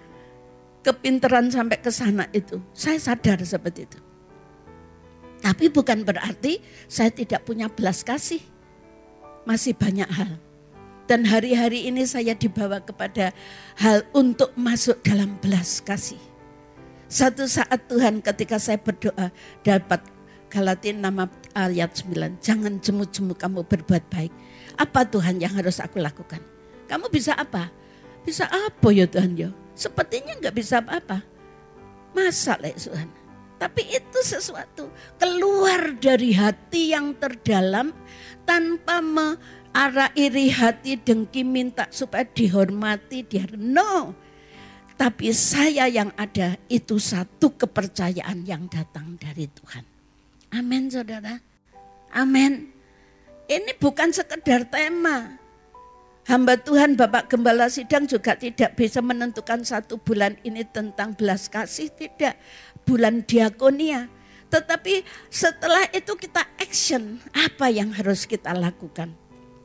kepinteran 0.88 1.52
sampai 1.52 1.84
ke 1.84 1.92
sana 1.92 2.32
itu. 2.32 2.64
Saya 2.72 2.96
sadar 3.02 3.44
seperti 3.44 3.90
itu. 3.90 4.00
Tapi 5.44 5.68
bukan 5.68 6.08
berarti 6.08 6.64
saya 6.88 7.12
tidak 7.12 7.44
punya 7.44 7.68
belas 7.68 8.08
kasih. 8.08 8.40
Masih 9.44 9.76
banyak 9.76 10.08
hal. 10.08 10.40
Dan 11.04 11.28
hari-hari 11.28 11.92
ini 11.92 12.08
saya 12.08 12.32
dibawa 12.32 12.80
kepada 12.80 13.36
hal 13.76 14.08
untuk 14.16 14.56
masuk 14.56 15.04
dalam 15.04 15.36
belas 15.44 15.84
kasih. 15.84 16.20
Satu 17.12 17.46
saat 17.46 17.86
Tuhan 17.92 18.24
ketika 18.24 18.58
saya 18.58 18.80
berdoa 18.80 19.30
dapat 19.62 20.02
Galatin 20.54 21.02
nama 21.02 21.26
ayat 21.58 21.98
9. 21.98 22.38
Jangan 22.38 22.78
jemu-jemu 22.78 23.34
kamu 23.34 23.66
berbuat 23.66 24.06
baik. 24.14 24.30
Apa 24.78 25.02
Tuhan 25.10 25.42
yang 25.42 25.50
harus 25.58 25.82
aku 25.82 25.98
lakukan? 25.98 26.38
Kamu 26.86 27.10
bisa 27.10 27.34
apa? 27.34 27.74
Bisa 28.22 28.46
apa 28.46 28.88
ya 28.94 29.10
Tuhan 29.10 29.34
ya? 29.34 29.50
Sepertinya 29.74 30.38
nggak 30.38 30.54
bisa 30.54 30.78
apa-apa. 30.78 31.26
Masa 32.14 32.62
lah 32.62 32.70
Tuhan. 32.70 33.10
Tapi 33.58 33.82
itu 33.98 34.20
sesuatu 34.22 34.94
keluar 35.18 35.98
dari 35.98 36.38
hati 36.38 36.94
yang 36.94 37.18
terdalam 37.18 37.90
tanpa 38.46 39.02
me, 39.02 39.40
arah 39.74 40.14
iri 40.14 40.54
hati 40.54 41.02
dengki 41.02 41.42
minta 41.42 41.90
supaya 41.90 42.24
dihormati 42.24 43.26
dia 43.26 43.50
no 43.58 44.14
tapi 44.94 45.34
saya 45.34 45.90
yang 45.90 46.14
ada 46.14 46.56
itu 46.70 47.02
satu 47.02 47.58
kepercayaan 47.58 48.46
yang 48.46 48.70
datang 48.70 49.18
dari 49.18 49.50
Tuhan 49.50 49.84
amin 50.54 50.94
saudara 50.94 51.42
amin 52.14 52.70
ini 53.50 53.72
bukan 53.82 54.14
sekedar 54.14 54.70
tema 54.70 55.44
Hamba 56.24 56.56
Tuhan 56.56 56.96
Bapak 56.96 57.28
Gembala 57.28 57.68
Sidang 57.68 58.08
juga 58.08 58.40
tidak 58.40 58.80
bisa 58.80 59.04
menentukan 59.04 59.60
satu 59.60 60.00
bulan 60.00 60.40
ini 60.48 60.64
tentang 60.64 61.12
belas 61.12 61.52
kasih, 61.52 61.92
tidak. 61.92 62.40
Bulan 62.88 63.28
diakonia. 63.28 64.08
Tetapi 64.48 65.04
setelah 65.28 65.84
itu 65.92 66.16
kita 66.16 66.48
action, 66.56 67.20
apa 67.36 67.68
yang 67.68 67.92
harus 67.92 68.24
kita 68.24 68.56
lakukan? 68.56 69.12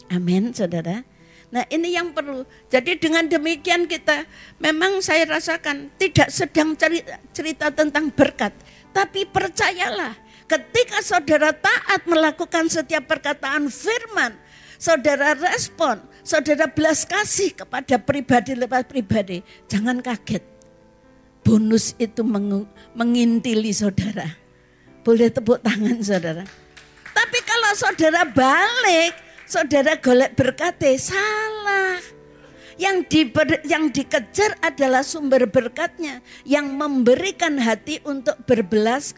Amin, 0.09 0.53
saudara. 0.57 1.05
Nah 1.49 1.65
ini 1.73 1.97
yang 1.97 2.13
perlu. 2.13 2.45
Jadi 2.69 3.01
dengan 3.01 3.25
demikian 3.25 3.89
kita 3.89 4.29
memang 4.61 5.01
saya 5.01 5.25
rasakan 5.25 5.89
tidak 5.97 6.29
sedang 6.29 6.77
cerita, 6.77 7.17
cerita 7.33 7.67
tentang 7.73 8.13
berkat. 8.13 8.53
Tapi 8.93 9.25
percayalah 9.29 10.13
ketika 10.45 11.01
saudara 11.01 11.53
taat 11.57 12.05
melakukan 12.05 12.69
setiap 12.69 13.09
perkataan 13.09 13.69
firman. 13.73 14.37
Saudara 14.79 15.35
respon, 15.35 15.99
saudara 16.23 16.71
belas 16.71 17.03
kasih 17.03 17.51
kepada 17.51 17.99
pribadi 17.99 18.55
lepas 18.55 18.87
pribadi. 18.87 19.43
Jangan 19.67 19.99
kaget. 19.99 20.47
Bonus 21.43 21.99
itu 21.99 22.23
mengintili 22.95 23.75
saudara. 23.75 24.39
Boleh 25.03 25.35
tepuk 25.35 25.59
tangan 25.67 25.99
saudara. 25.99 26.47
Tapi 27.11 27.39
kalau 27.43 27.71
saudara 27.75 28.23
balik, 28.23 29.19
saudara 29.49 29.97
golek 29.97 30.37
berkatnya 30.37 31.01
salah. 31.01 31.99
Yang, 32.79 32.97
di, 33.11 33.21
yang 33.67 33.91
dikejar 33.91 34.55
adalah 34.63 35.03
sumber 35.03 35.51
berkatnya. 35.51 36.23
Yang 36.47 36.67
memberikan 36.79 37.59
hati 37.59 37.99
untuk 38.07 38.39
berbelas 38.47 39.11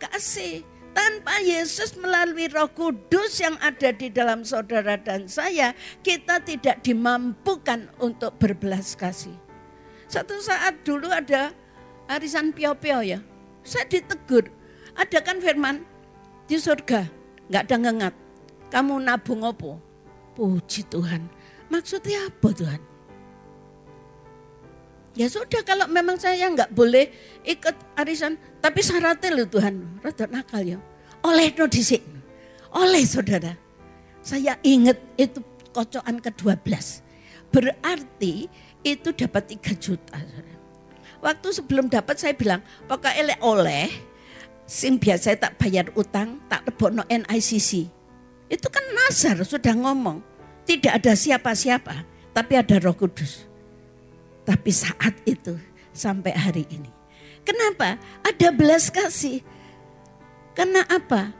kasih. 0.00 0.64
Tanpa 0.96 1.44
Yesus 1.44 1.92
melalui 2.00 2.48
roh 2.48 2.72
kudus 2.72 3.36
yang 3.36 3.60
ada 3.60 3.92
di 3.92 4.08
dalam 4.08 4.48
saudara 4.48 4.96
dan 4.96 5.28
saya, 5.28 5.76
kita 6.00 6.40
tidak 6.40 6.80
dimampukan 6.80 7.92
untuk 8.00 8.32
berbelas 8.40 8.96
kasih. 8.96 9.36
Satu 10.08 10.40
saat 10.40 10.80
dulu 10.88 11.12
ada 11.12 11.52
arisan 12.08 12.48
pio-pio 12.56 13.04
ya. 13.04 13.20
Saya 13.60 13.84
ditegur. 13.84 14.48
Ada 14.96 15.20
kan 15.20 15.36
firman 15.44 15.84
di 16.48 16.56
surga, 16.56 17.04
nggak 17.52 17.62
ada 17.68 17.76
ngengat 17.76 18.14
kamu 18.72 18.98
nabung 19.02 19.46
apa? 19.46 19.78
Puji 20.36 20.84
Tuhan. 20.90 21.26
Maksudnya 21.72 22.30
apa 22.30 22.48
Tuhan? 22.52 22.80
Ya 25.16 25.32
sudah 25.32 25.64
kalau 25.64 25.88
memang 25.88 26.20
saya 26.20 26.44
nggak 26.52 26.76
boleh 26.76 27.08
ikut 27.40 27.72
arisan, 27.96 28.36
tapi 28.60 28.84
syaratnya 28.84 29.32
loh 29.32 29.48
Tuhan, 29.48 30.04
rada 30.04 30.28
nakal 30.28 30.60
ya. 30.60 30.78
Oleh 31.24 31.56
no 31.56 31.64
disik. 31.64 32.04
Oleh 32.76 33.00
saudara. 33.08 33.56
Saya 34.20 34.60
ingat 34.60 35.00
itu 35.16 35.40
kocokan 35.72 36.20
ke-12. 36.20 37.00
Berarti 37.48 38.52
itu 38.84 39.08
dapat 39.16 39.56
3 39.56 39.72
juta. 39.80 40.20
Waktu 41.24 41.48
sebelum 41.48 41.88
dapat 41.88 42.20
saya 42.20 42.36
bilang, 42.36 42.60
pokoknya 42.84 43.40
oleh 43.40 43.88
sing 44.68 45.00
biasa 45.00 45.32
tak 45.40 45.56
bayar 45.56 45.88
utang, 45.96 46.44
tak 46.52 46.68
no 46.92 47.02
NICC. 47.08 47.95
Itu 48.46 48.70
kan 48.70 48.82
Nazar 48.94 49.42
sudah 49.42 49.74
ngomong, 49.74 50.22
tidak 50.66 51.02
ada 51.02 51.12
siapa-siapa, 51.18 52.06
tapi 52.30 52.52
ada 52.54 52.78
Roh 52.78 52.94
Kudus. 52.94 53.46
Tapi 54.46 54.70
saat 54.70 55.18
itu 55.26 55.58
sampai 55.90 56.30
hari 56.30 56.66
ini. 56.70 56.90
Kenapa? 57.42 57.98
Ada 58.22 58.54
belas 58.54 58.90
kasih. 58.90 59.42
Karena 60.54 60.82
apa? 60.86 61.34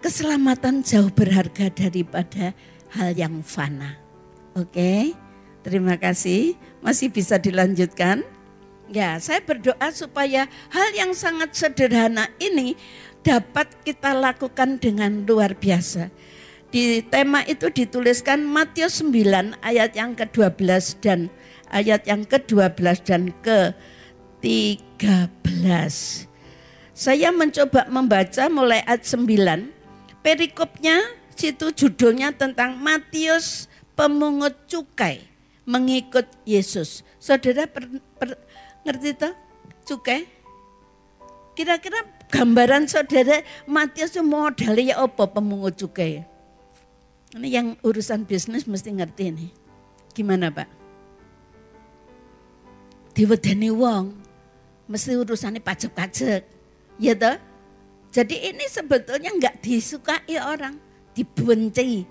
Keselamatan 0.00 0.84
jauh 0.84 1.12
berharga 1.12 1.72
daripada 1.72 2.52
hal 2.92 3.16
yang 3.16 3.40
fana. 3.40 3.96
Oke, 4.56 5.12
terima 5.60 6.00
kasih. 6.00 6.56
Masih 6.80 7.12
bisa 7.12 7.36
dilanjutkan? 7.36 8.24
Ya, 8.86 9.18
saya 9.18 9.42
berdoa 9.42 9.90
supaya 9.90 10.46
hal 10.70 10.88
yang 10.94 11.10
sangat 11.10 11.52
sederhana 11.58 12.30
ini 12.38 12.78
dapat 13.26 13.66
kita 13.82 14.14
lakukan 14.14 14.78
dengan 14.78 15.26
luar 15.26 15.58
biasa. 15.58 16.08
Di 16.66 16.98
tema 17.06 17.46
itu 17.46 17.70
dituliskan 17.70 18.42
Matius 18.42 18.98
9 18.98 19.54
ayat 19.62 19.94
yang 19.94 20.18
ke-12 20.18 20.98
dan 20.98 21.30
ayat 21.70 22.02
yang 22.10 22.26
ke-12 22.26 23.06
dan 23.06 23.30
ke-13. 23.40 25.94
Saya 26.90 27.30
mencoba 27.30 27.86
membaca 27.86 28.50
mulai 28.50 28.82
ayat 28.82 29.06
9. 29.06 29.70
Perikopnya 30.26 31.06
situ 31.38 31.70
judulnya 31.70 32.34
tentang 32.34 32.74
Matius 32.82 33.70
pemungut 33.94 34.66
cukai 34.66 35.22
mengikut 35.62 36.26
Yesus. 36.42 37.06
Saudara 37.22 37.70
per, 37.70 37.86
per, 38.18 38.42
ngerti 38.82 39.14
toh 39.14 39.30
cukai? 39.86 40.26
Kira-kira 41.54 42.02
gambaran 42.28 42.90
saudara 42.90 43.46
Matius 43.70 44.18
itu 44.18 44.26
modalnya 44.26 44.98
apa 44.98 45.30
pemungut 45.30 45.78
cukai? 45.78 46.26
Ini 47.36 47.48
yang 47.52 47.68
urusan 47.84 48.24
bisnis 48.24 48.64
mesti 48.64 48.96
ngerti 48.96 49.24
nih. 49.28 49.50
Gimana 50.16 50.48
Pak? 50.48 50.76
diwedeni 53.16 53.72
wong 53.72 54.12
mesti 54.86 55.16
urusannya 55.16 55.64
pajak-pajak. 55.64 56.44
Ya 57.00 57.16
toh? 57.16 57.40
Jadi 58.12 58.52
ini 58.52 58.64
sebetulnya 58.68 59.32
nggak 59.32 59.64
disukai 59.64 60.36
orang 60.36 60.76
dibenci 61.16 62.04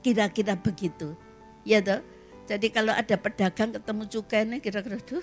kira-kira 0.00 0.54
begitu. 0.54 1.18
Ya 1.66 1.82
toh? 1.82 2.00
Jadi 2.46 2.70
kalau 2.70 2.94
ada 2.94 3.18
pedagang 3.18 3.74
ketemu 3.74 4.02
cukainya 4.06 4.56
kira-kira 4.62 5.02
tuh 5.02 5.22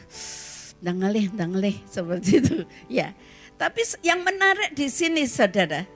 dangalih 0.84 1.32
dangalih 1.32 1.80
seperti 1.88 2.44
itu. 2.44 2.58
Ya 2.92 3.16
tapi 3.56 3.84
yang 4.04 4.24
menarik 4.24 4.75
di 4.75 4.92
sini 4.92 5.24
saudara 5.24 5.88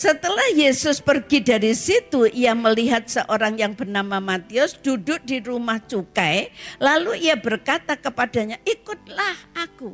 setelah 0.00 0.48
Yesus 0.56 0.96
pergi 1.04 1.44
dari 1.44 1.76
situ, 1.76 2.24
ia 2.32 2.56
melihat 2.56 3.04
seorang 3.04 3.60
yang 3.60 3.76
bernama 3.76 4.16
Matius 4.16 4.72
duduk 4.80 5.20
di 5.28 5.44
rumah 5.44 5.76
cukai. 5.76 6.48
Lalu 6.80 7.28
ia 7.28 7.36
berkata 7.36 8.00
kepadanya, 8.00 8.56
ikutlah 8.64 9.36
aku. 9.52 9.92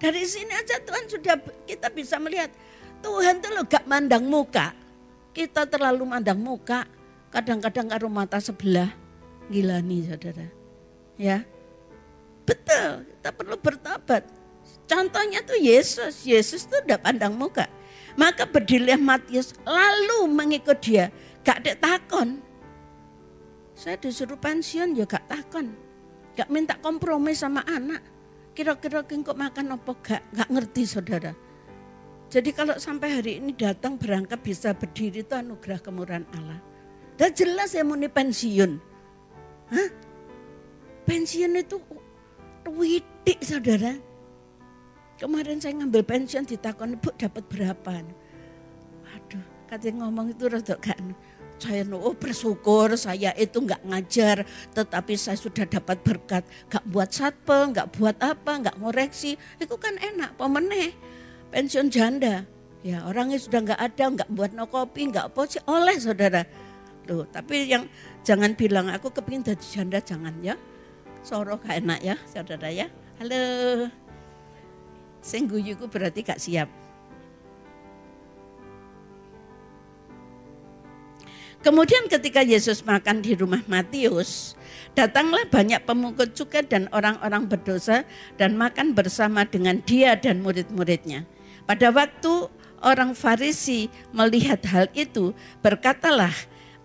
Dari 0.00 0.24
sini 0.24 0.56
aja 0.56 0.80
Tuhan 0.80 1.04
sudah 1.04 1.36
kita 1.68 1.92
bisa 1.92 2.16
melihat. 2.16 2.48
Tuhan 3.04 3.44
tuh 3.44 3.52
lo 3.52 3.68
gak 3.68 3.84
mandang 3.84 4.24
muka. 4.24 4.72
Kita 5.36 5.68
terlalu 5.68 6.08
mandang 6.08 6.40
muka. 6.40 6.88
Kadang-kadang 7.28 7.92
karo 7.92 8.08
mata 8.08 8.40
sebelah. 8.40 8.88
Gila 9.52 9.84
nih 9.84 10.16
saudara. 10.16 10.48
Ya. 11.20 11.44
Betul, 12.48 13.04
kita 13.04 13.30
perlu 13.36 13.60
bertobat. 13.60 14.24
Contohnya 14.88 15.44
tuh 15.44 15.60
Yesus. 15.60 16.24
Yesus 16.24 16.64
tuh 16.64 16.80
udah 16.88 16.96
pandang 16.96 17.36
muka. 17.36 17.68
Maka 18.16 18.48
berdirilah 18.48 18.96
Matius 18.96 19.52
lalu 19.62 20.28
mengikut 20.32 20.80
dia. 20.80 21.12
Gak 21.44 21.62
ada 21.62 21.72
takon. 21.76 22.40
Saya 23.76 24.00
disuruh 24.00 24.40
pensiun 24.40 24.96
ya 24.96 25.04
gak 25.04 25.28
takon. 25.28 25.76
Gak 26.32 26.48
minta 26.48 26.80
kompromi 26.80 27.36
sama 27.36 27.60
anak. 27.68 28.00
Kira-kira 28.56 29.04
kok 29.04 29.36
makan 29.36 29.76
apa 29.76 29.92
gak, 30.00 30.22
gak 30.32 30.48
ngerti 30.48 30.82
saudara. 30.88 31.36
Jadi 32.26 32.50
kalau 32.56 32.74
sampai 32.80 33.20
hari 33.20 33.32
ini 33.38 33.54
datang 33.54 34.00
berangkat 34.00 34.40
bisa 34.42 34.72
berdiri 34.72 35.22
itu 35.22 35.36
anugerah 35.36 35.78
kemurahan 35.78 36.26
Allah. 36.34 36.58
Dan 37.16 37.30
jelas 37.36 37.76
ya 37.76 37.84
mau 37.84 37.96
pensiun. 37.96 38.80
Hah? 39.72 39.88
Pensiun 41.06 41.52
itu 41.54 41.76
widik 42.66 43.38
saudara. 43.44 44.05
Kemarin 45.16 45.56
saya 45.56 45.72
ngambil 45.80 46.04
pensiun 46.04 46.44
ditakon 46.44 47.00
ibu 47.00 47.08
dapat 47.16 47.44
berapa? 47.48 48.04
Waduh, 49.00 49.44
katanya 49.64 50.04
ngomong 50.04 50.36
itu 50.36 50.44
rada 50.44 50.76
kan. 50.76 51.16
Saya 51.56 51.88
oh 51.88 52.12
bersyukur 52.12 52.92
saya 53.00 53.32
itu 53.32 53.64
nggak 53.64 53.80
ngajar, 53.88 54.44
tetapi 54.76 55.16
saya 55.16 55.40
sudah 55.40 55.64
dapat 55.64 55.96
berkat. 56.04 56.44
Gak 56.68 56.84
buat 56.84 57.08
satpel, 57.08 57.72
nggak 57.72 57.96
buat 57.96 58.20
apa, 58.20 58.52
nggak 58.60 58.76
ngoreksi. 58.76 59.40
Itu 59.56 59.80
kan 59.80 59.96
enak, 59.96 60.36
pemeneh. 60.36 60.92
Pensiun 61.48 61.88
janda. 61.88 62.44
Ya 62.84 63.08
orangnya 63.08 63.40
sudah 63.40 63.64
nggak 63.64 63.80
ada, 63.80 64.04
nggak 64.20 64.30
buat 64.36 64.52
no 64.52 64.68
kopi, 64.68 65.08
nggak 65.08 65.32
apa 65.32 65.48
oleh 65.64 65.96
saudara. 65.96 66.44
Loh, 67.08 67.24
tapi 67.24 67.72
yang 67.72 67.88
jangan 68.20 68.52
bilang 68.52 68.92
aku 68.92 69.08
kepingin 69.08 69.56
jadi 69.56 69.64
janda, 69.64 69.98
jangan 70.04 70.36
ya. 70.44 70.60
Soro 71.24 71.58
gak 71.58 71.82
enak 71.82 72.00
ya 72.04 72.14
saudara 72.28 72.70
ya. 72.70 72.86
Halo. 73.18 74.05
Sing 75.26 75.50
guyuku 75.50 75.90
berarti 75.90 76.22
gak 76.22 76.38
siap. 76.38 76.70
Kemudian 81.66 82.06
ketika 82.06 82.46
Yesus 82.46 82.86
makan 82.86 83.26
di 83.26 83.34
rumah 83.34 83.58
Matius, 83.66 84.54
datanglah 84.94 85.42
banyak 85.50 85.82
pemungut 85.82 86.30
cukai 86.30 86.62
dan 86.62 86.86
orang-orang 86.94 87.50
berdosa 87.50 88.06
dan 88.38 88.54
makan 88.54 88.94
bersama 88.94 89.42
dengan 89.42 89.82
dia 89.82 90.14
dan 90.14 90.46
murid-muridnya. 90.46 91.26
Pada 91.66 91.90
waktu 91.90 92.46
orang 92.86 93.18
Farisi 93.18 93.90
melihat 94.14 94.62
hal 94.70 94.86
itu, 94.94 95.34
berkatalah 95.58 96.30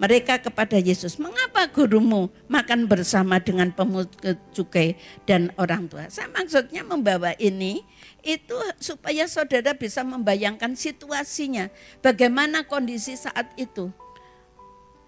mereka 0.01 0.41
kepada 0.41 0.81
Yesus, 0.81 1.21
mengapa 1.21 1.69
gurumu 1.69 2.33
makan 2.49 2.89
bersama 2.89 3.37
dengan 3.37 3.69
pemungut 3.69 4.09
cukai 4.49 4.97
dan 5.29 5.53
orang 5.61 5.85
tua? 5.85 6.09
Saya 6.09 6.25
maksudnya 6.33 6.81
membawa 6.81 7.37
ini 7.37 7.85
itu 8.21 8.57
supaya 8.77 9.25
saudara 9.25 9.73
bisa 9.73 10.05
membayangkan 10.05 10.77
situasinya, 10.77 11.69
bagaimana 12.01 12.65
kondisi 12.65 13.17
saat 13.17 13.49
itu. 13.57 13.89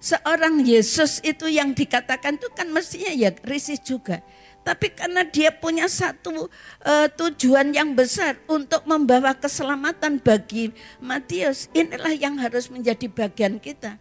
Seorang 0.03 0.67
Yesus 0.67 1.23
itu 1.23 1.47
yang 1.47 1.71
dikatakan 1.71 2.35
itu 2.35 2.51
kan 2.51 2.67
mestinya 2.67 3.07
ya 3.15 3.31
risih 3.47 3.79
juga. 3.79 4.19
Tapi 4.63 4.91
karena 4.91 5.23
dia 5.27 5.51
punya 5.51 5.87
satu 5.87 6.47
uh, 6.83 7.07
tujuan 7.19 7.71
yang 7.71 7.95
besar 7.95 8.39
untuk 8.47 8.83
membawa 8.87 9.35
keselamatan 9.35 10.19
bagi 10.19 10.71
Matius, 11.03 11.71
inilah 11.75 12.15
yang 12.15 12.39
harus 12.39 12.71
menjadi 12.71 13.07
bagian 13.11 13.59
kita. 13.59 13.95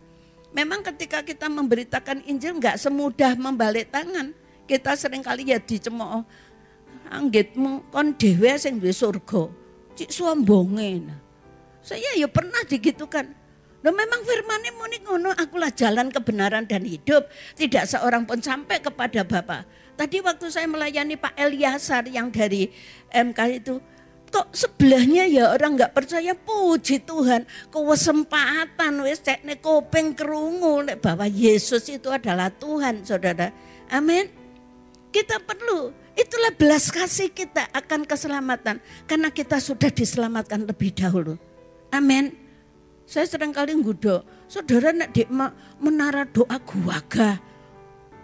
Memang 0.55 0.87
ketika 0.87 1.23
kita 1.23 1.51
memberitakan 1.51 2.23
Injil 2.27 2.59
nggak 2.59 2.79
semudah 2.79 3.35
membalik 3.35 3.91
tangan. 3.91 4.35
Kita 4.67 4.95
sering 4.95 5.27
kali 5.27 5.51
ya 5.51 5.59
dicemooh 5.59 6.23
anggitmu 7.11 7.91
kon 7.91 8.15
dhewe 8.15 8.55
sing 8.61 8.79
duwe 8.79 8.95
surga. 8.95 9.49
Cik 9.99 10.11
sombonge. 10.11 11.09
Saya 11.83 12.15
ya 12.15 12.31
pernah 12.31 12.63
digitukan. 12.63 13.27
Nah 13.83 13.91
memang 13.91 14.23
firman 14.23 14.63
muni 14.79 15.03
ngono, 15.03 15.35
akulah 15.35 15.75
jalan 15.75 16.07
kebenaran 16.07 16.63
dan 16.71 16.87
hidup. 16.87 17.27
Tidak 17.59 17.83
seorang 17.83 18.23
pun 18.23 18.39
sampai 18.39 18.79
kepada 18.79 19.27
Bapak. 19.27 19.67
Tadi 19.99 20.23
waktu 20.23 20.47
saya 20.49 20.71
melayani 20.71 21.19
Pak 21.19 21.35
Eliasar 21.35 22.07
yang 22.07 22.31
dari 22.31 22.71
MK 23.11 23.41
itu, 23.59 23.83
kok 24.33 24.49
sebelahnya 24.57 25.29
ya 25.29 25.53
orang 25.53 25.77
nggak 25.77 25.93
percaya 25.93 26.33
puji 26.33 27.05
Tuhan 27.05 27.45
kewesempatan 27.69 29.05
wis 29.05 29.21
cekne 29.21 29.61
kopeng 29.61 30.17
kerungu 30.17 30.89
bahwa 31.05 31.29
Yesus 31.29 31.85
itu 31.93 32.09
adalah 32.09 32.49
Tuhan 32.49 33.05
saudara 33.05 33.53
amin 33.93 34.33
kita 35.13 35.37
perlu 35.45 35.93
Itulah 36.13 36.53
belas 36.53 36.93
kasih 36.93 37.33
kita 37.33 37.69
akan 37.73 38.05
keselamatan. 38.05 38.79
Karena 39.09 39.33
kita 39.33 39.57
sudah 39.59 39.89
diselamatkan 39.89 40.65
lebih 40.69 40.93
dahulu. 40.93 41.41
Amin. 41.93 42.37
Saya 43.09 43.29
sering 43.29 43.53
kali 43.53 43.77
ngudo. 43.77 44.25
Saudara 44.49 44.93
nak 44.93 45.13
di 45.13 45.25
menara 45.81 46.25
doa 46.29 46.57
guaga. 46.61 47.41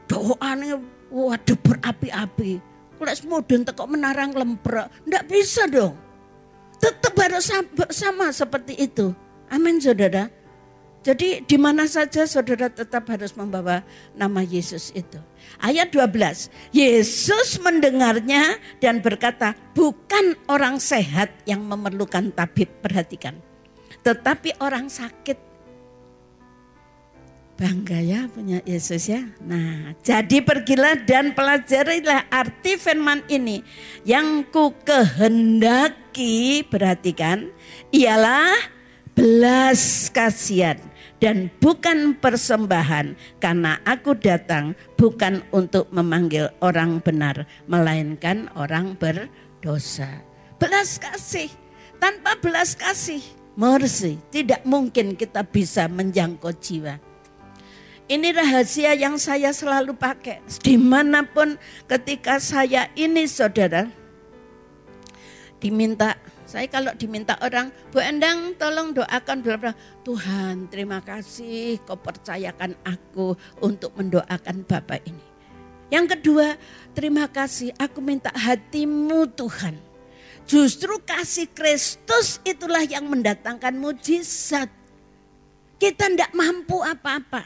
Doanya 0.08 0.80
waduh 1.12 1.58
berapi-api. 1.60 2.52
Kalau 2.98 3.14
semudun 3.14 3.62
teko 3.62 3.84
menarang 3.86 4.34
lemprek, 4.34 4.90
ndak 5.06 5.30
bisa 5.30 5.70
dong. 5.70 5.94
Tetap 6.82 7.14
harus 7.14 7.50
sama 7.94 8.32
seperti 8.34 8.74
itu. 8.78 9.14
Amin 9.50 9.78
saudara. 9.78 10.30
Jadi 10.98 11.46
di 11.46 11.56
mana 11.56 11.86
saja 11.86 12.26
saudara 12.26 12.66
tetap 12.66 13.06
harus 13.08 13.32
membawa 13.32 13.86
nama 14.18 14.42
Yesus 14.42 14.90
itu. 14.92 15.16
Ayat 15.62 15.94
12. 15.94 16.50
Yesus 16.74 17.62
mendengarnya 17.62 18.58
dan 18.82 18.98
berkata, 18.98 19.54
bukan 19.72 20.34
orang 20.50 20.82
sehat 20.82 21.30
yang 21.46 21.62
memerlukan 21.62 22.34
tabib, 22.34 22.68
perhatikan. 22.82 23.38
Tetapi 24.02 24.58
orang 24.58 24.90
sakit 24.90 25.48
Bangga 27.58 27.98
ya 27.98 28.30
punya 28.30 28.62
Yesus 28.62 29.10
ya. 29.10 29.26
Nah, 29.42 29.90
jadi 30.06 30.46
pergilah 30.46 30.94
dan 31.02 31.34
pelajarilah 31.34 32.30
arti 32.30 32.78
firman 32.78 33.26
ini. 33.26 33.66
Yang 34.06 34.46
ku 34.54 34.70
kehendaki, 34.86 36.62
perhatikan, 36.62 37.50
ialah 37.90 38.54
belas 39.18 40.06
kasihan 40.14 40.78
dan 41.18 41.50
bukan 41.58 42.14
persembahan 42.14 43.18
karena 43.42 43.82
aku 43.82 44.14
datang 44.14 44.78
bukan 44.94 45.42
untuk 45.50 45.90
memanggil 45.90 46.54
orang 46.62 47.02
benar 47.02 47.42
melainkan 47.66 48.46
orang 48.54 48.94
berdosa. 48.94 50.22
Belas 50.62 51.02
kasih 51.02 51.50
tanpa 51.98 52.38
belas 52.38 52.78
kasih 52.78 53.18
mercy 53.58 54.22
tidak 54.30 54.62
mungkin 54.62 55.18
kita 55.18 55.42
bisa 55.42 55.90
menjangkau 55.90 56.54
jiwa. 56.54 57.02
Ini 58.06 58.32
rahasia 58.32 58.94
yang 58.94 59.18
saya 59.18 59.50
selalu 59.50 59.98
pakai. 59.98 60.40
Di 60.62 60.78
mana 60.78 61.26
pun 61.26 61.58
ketika 61.90 62.38
saya 62.38 62.88
ini 62.94 63.26
saudara. 63.28 63.90
Diminta, 65.58 66.14
saya 66.48 66.64
kalau 66.72 66.96
diminta 66.96 67.36
orang, 67.44 67.68
Bu 67.92 68.00
Endang 68.00 68.56
tolong 68.56 68.96
doakan. 68.96 69.44
Tuhan 70.00 70.72
terima 70.72 71.04
kasih 71.04 71.76
kau 71.84 72.00
percayakan 72.00 72.72
aku 72.88 73.36
untuk 73.60 73.92
mendoakan 73.92 74.64
Bapak 74.64 75.04
ini. 75.04 75.20
Yang 75.92 76.16
kedua, 76.16 76.56
terima 76.96 77.28
kasih 77.28 77.76
aku 77.76 78.00
minta 78.00 78.32
hatimu 78.32 79.28
Tuhan. 79.36 79.76
Justru 80.48 80.96
kasih 81.04 81.52
Kristus 81.52 82.40
itulah 82.40 82.80
yang 82.80 83.04
mendatangkan 83.12 83.76
mujizat. 83.76 84.72
Kita 85.76 86.08
tidak 86.08 86.32
mampu 86.32 86.80
apa-apa 86.80 87.44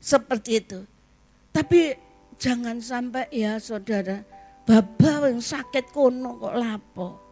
seperti 0.00 0.64
itu. 0.64 0.80
Tapi 1.52 1.92
jangan 2.40 2.80
sampai 2.80 3.28
ya 3.28 3.60
saudara, 3.60 4.24
baba 4.64 5.28
yang 5.28 5.44
sakit 5.44 5.92
kono 5.92 6.40
kok 6.40 6.56
lapo. 6.56 7.25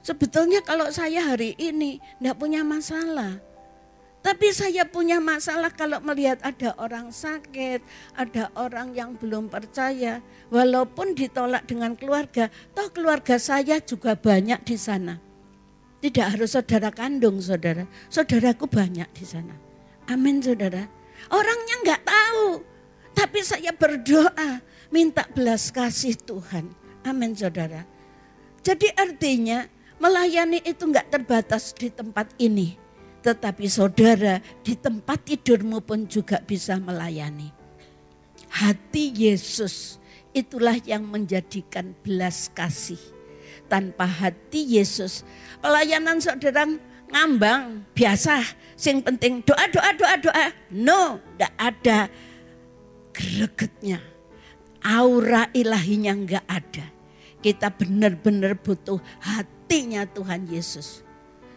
Sebetulnya 0.00 0.64
kalau 0.64 0.88
saya 0.88 1.28
hari 1.28 1.52
ini 1.60 2.00
tidak 2.18 2.36
punya 2.40 2.64
masalah. 2.64 3.36
Tapi 4.20 4.52
saya 4.52 4.84
punya 4.84 5.16
masalah 5.16 5.72
kalau 5.72 5.96
melihat 6.04 6.36
ada 6.44 6.76
orang 6.76 7.08
sakit, 7.08 7.80
ada 8.12 8.52
orang 8.52 8.92
yang 8.92 9.16
belum 9.16 9.48
percaya. 9.48 10.20
Walaupun 10.52 11.16
ditolak 11.16 11.64
dengan 11.64 11.96
keluarga, 11.96 12.52
toh 12.76 12.92
keluarga 12.92 13.40
saya 13.40 13.80
juga 13.80 14.12
banyak 14.12 14.60
di 14.60 14.76
sana. 14.76 15.16
Tidak 16.04 16.36
harus 16.36 16.52
saudara 16.52 16.92
kandung 16.92 17.40
saudara, 17.40 17.88
saudaraku 18.12 18.68
banyak 18.68 19.08
di 19.16 19.24
sana. 19.24 19.56
Amin 20.08 20.40
saudara. 20.40 20.84
Orangnya 21.32 21.76
nggak 21.84 22.02
tahu. 22.04 22.46
Tapi 23.16 23.40
saya 23.44 23.72
berdoa 23.72 24.64
minta 24.92 25.28
belas 25.32 25.72
kasih 25.72 26.16
Tuhan. 26.16 26.72
Amin 27.08 27.32
saudara. 27.32 27.84
Jadi 28.60 28.92
artinya 28.92 29.64
melayani 30.00 30.64
itu 30.64 30.88
nggak 30.88 31.12
terbatas 31.12 31.76
di 31.76 31.92
tempat 31.92 32.32
ini. 32.40 32.74
Tetapi 33.20 33.68
saudara 33.68 34.40
di 34.64 34.72
tempat 34.72 35.28
tidurmu 35.28 35.84
pun 35.84 36.08
juga 36.08 36.40
bisa 36.40 36.80
melayani. 36.80 37.52
Hati 38.48 39.12
Yesus 39.12 40.00
itulah 40.32 40.80
yang 40.82 41.04
menjadikan 41.04 41.92
belas 42.00 42.48
kasih. 42.50 42.98
Tanpa 43.68 44.02
hati 44.02 44.80
Yesus, 44.80 45.22
pelayanan 45.62 46.18
saudara 46.18 46.66
ngambang 47.06 47.86
biasa 47.94 48.42
Sing 48.80 49.04
penting 49.04 49.44
doa, 49.44 49.68
doa, 49.68 49.92
doa, 49.92 50.16
doa. 50.16 50.46
No, 50.72 51.20
tidak 51.36 51.52
ada 51.60 51.98
gregetnya. 53.12 54.00
Aura 54.80 55.52
ilahinya 55.52 56.16
nggak 56.16 56.46
ada. 56.48 56.88
Kita 57.44 57.68
benar-benar 57.68 58.56
butuh 58.56 58.96
hatinya 59.70 60.02
Tuhan 60.02 60.50
Yesus. 60.50 61.06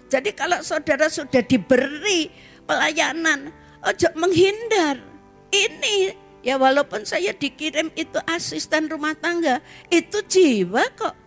Jadi 0.05 0.37
kalau 0.37 0.61
saudara 0.61 1.09
sudah 1.09 1.41
diberi 1.41 2.29
pelayanan, 2.69 3.49
ojo 3.81 4.07
menghindar. 4.13 5.01
Ini 5.49 6.13
ya 6.45 6.61
walaupun 6.61 7.09
saya 7.09 7.33
dikirim 7.33 7.89
itu 7.97 8.21
asisten 8.29 8.85
rumah 8.85 9.17
tangga, 9.17 9.65
itu 9.89 10.21
jiwa 10.29 10.85
kok. 10.93 11.17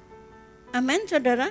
Amin 0.71 1.03
saudara. 1.11 1.51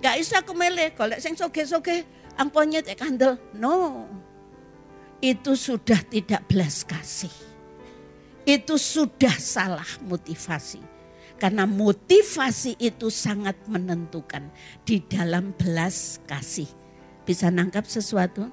Gak 0.00 0.16
bisa 0.16 0.40
aku 0.40 0.56
meleh, 0.56 0.96
kalau 0.96 1.12
sing 1.20 1.36
soge-soge 1.36 2.08
amponnya 2.40 2.80
cek 2.80 2.96
kandel. 2.96 3.36
No. 3.52 4.08
Itu 5.20 5.60
sudah 5.60 6.00
tidak 6.08 6.48
belas 6.48 6.88
kasih. 6.88 7.36
Itu 8.48 8.80
sudah 8.80 9.36
salah 9.36 10.00
motivasi. 10.08 10.80
Karena 11.40 11.64
motivasi 11.64 12.76
itu 12.76 13.08
sangat 13.08 13.56
menentukan 13.64 14.52
di 14.84 15.00
dalam 15.00 15.56
belas 15.56 16.20
kasih. 16.28 16.68
Bisa 17.24 17.48
nangkap 17.48 17.88
sesuatu? 17.88 18.52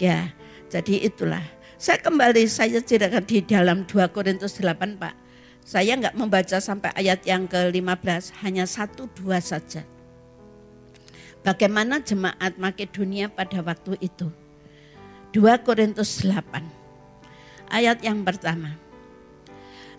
Ya, 0.00 0.32
jadi 0.72 1.04
itulah. 1.04 1.44
Saya 1.76 2.00
kembali, 2.00 2.48
saya 2.48 2.80
ceritakan 2.80 3.26
di 3.28 3.44
dalam 3.44 3.84
2 3.84 4.08
Korintus 4.16 4.56
8 4.56 4.96
Pak. 4.96 5.14
Saya 5.62 5.94
nggak 5.94 6.16
membaca 6.16 6.56
sampai 6.58 6.90
ayat 6.96 7.22
yang 7.28 7.44
ke-15, 7.44 8.34
hanya 8.42 8.64
satu 8.64 9.06
dua 9.12 9.38
saja. 9.38 9.84
Bagaimana 11.42 12.00
jemaat 12.00 12.54
Makedonia 12.56 13.28
pada 13.28 13.60
waktu 13.60 13.98
itu? 14.00 14.30
2 15.34 15.66
Korintus 15.66 16.22
8 16.22 16.38
ayat 17.72 17.98
yang 18.04 18.20
pertama. 18.22 18.76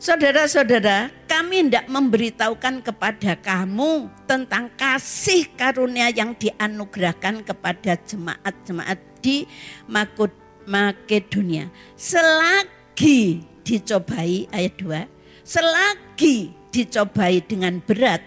Saudara-saudara, 0.03 1.07
kami 1.31 1.71
tidak 1.71 1.87
memberitahukan 1.87 2.83
kepada 2.83 3.39
kamu 3.39 4.11
tentang 4.27 4.67
kasih 4.75 5.47
karunia 5.55 6.11
yang 6.11 6.35
dianugerahkan 6.35 7.39
kepada 7.39 7.95
jemaat-jemaat 8.03 8.99
di 9.23 9.47
Makedonia. 10.67 11.71
Selagi 11.95 13.47
dicobai, 13.63 14.51
ayat 14.51 14.75
2, 14.75 15.07
selagi 15.47 16.51
dicobai 16.75 17.39
dengan 17.39 17.79
berat, 17.79 18.19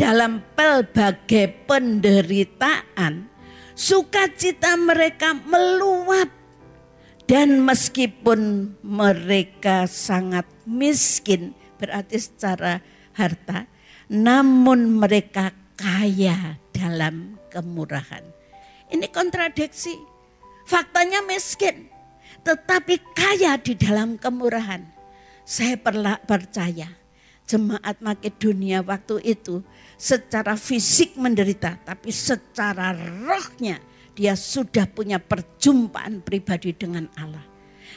dalam 0.00 0.40
pelbagai 0.56 1.68
penderitaan, 1.68 3.28
sukacita 3.76 4.80
mereka 4.80 5.36
meluap. 5.44 6.37
Dan 7.28 7.60
meskipun 7.60 8.72
mereka 8.80 9.84
sangat 9.84 10.48
miskin, 10.64 11.52
berarti 11.76 12.16
secara 12.16 12.80
harta, 13.12 13.68
namun 14.08 14.96
mereka 14.96 15.52
kaya 15.76 16.56
dalam 16.72 17.36
kemurahan. 17.52 18.24
Ini 18.88 19.12
kontradiksi. 19.12 19.92
Faktanya 20.64 21.20
miskin, 21.24 21.92
tetapi 22.44 22.96
kaya 23.12 23.60
di 23.60 23.76
dalam 23.76 24.16
kemurahan. 24.16 24.84
Saya 25.44 25.76
percaya 26.24 26.92
jemaat 27.48 28.00
Makedonia 28.04 28.84
waktu 28.84 29.20
itu 29.24 29.64
secara 29.96 30.56
fisik 30.56 31.16
menderita, 31.16 31.80
tapi 31.84 32.12
secara 32.12 32.92
rohnya 32.96 33.80
dia 34.18 34.34
sudah 34.34 34.90
punya 34.90 35.22
perjumpaan 35.22 36.18
pribadi 36.26 36.74
dengan 36.74 37.06
Allah. 37.14 37.46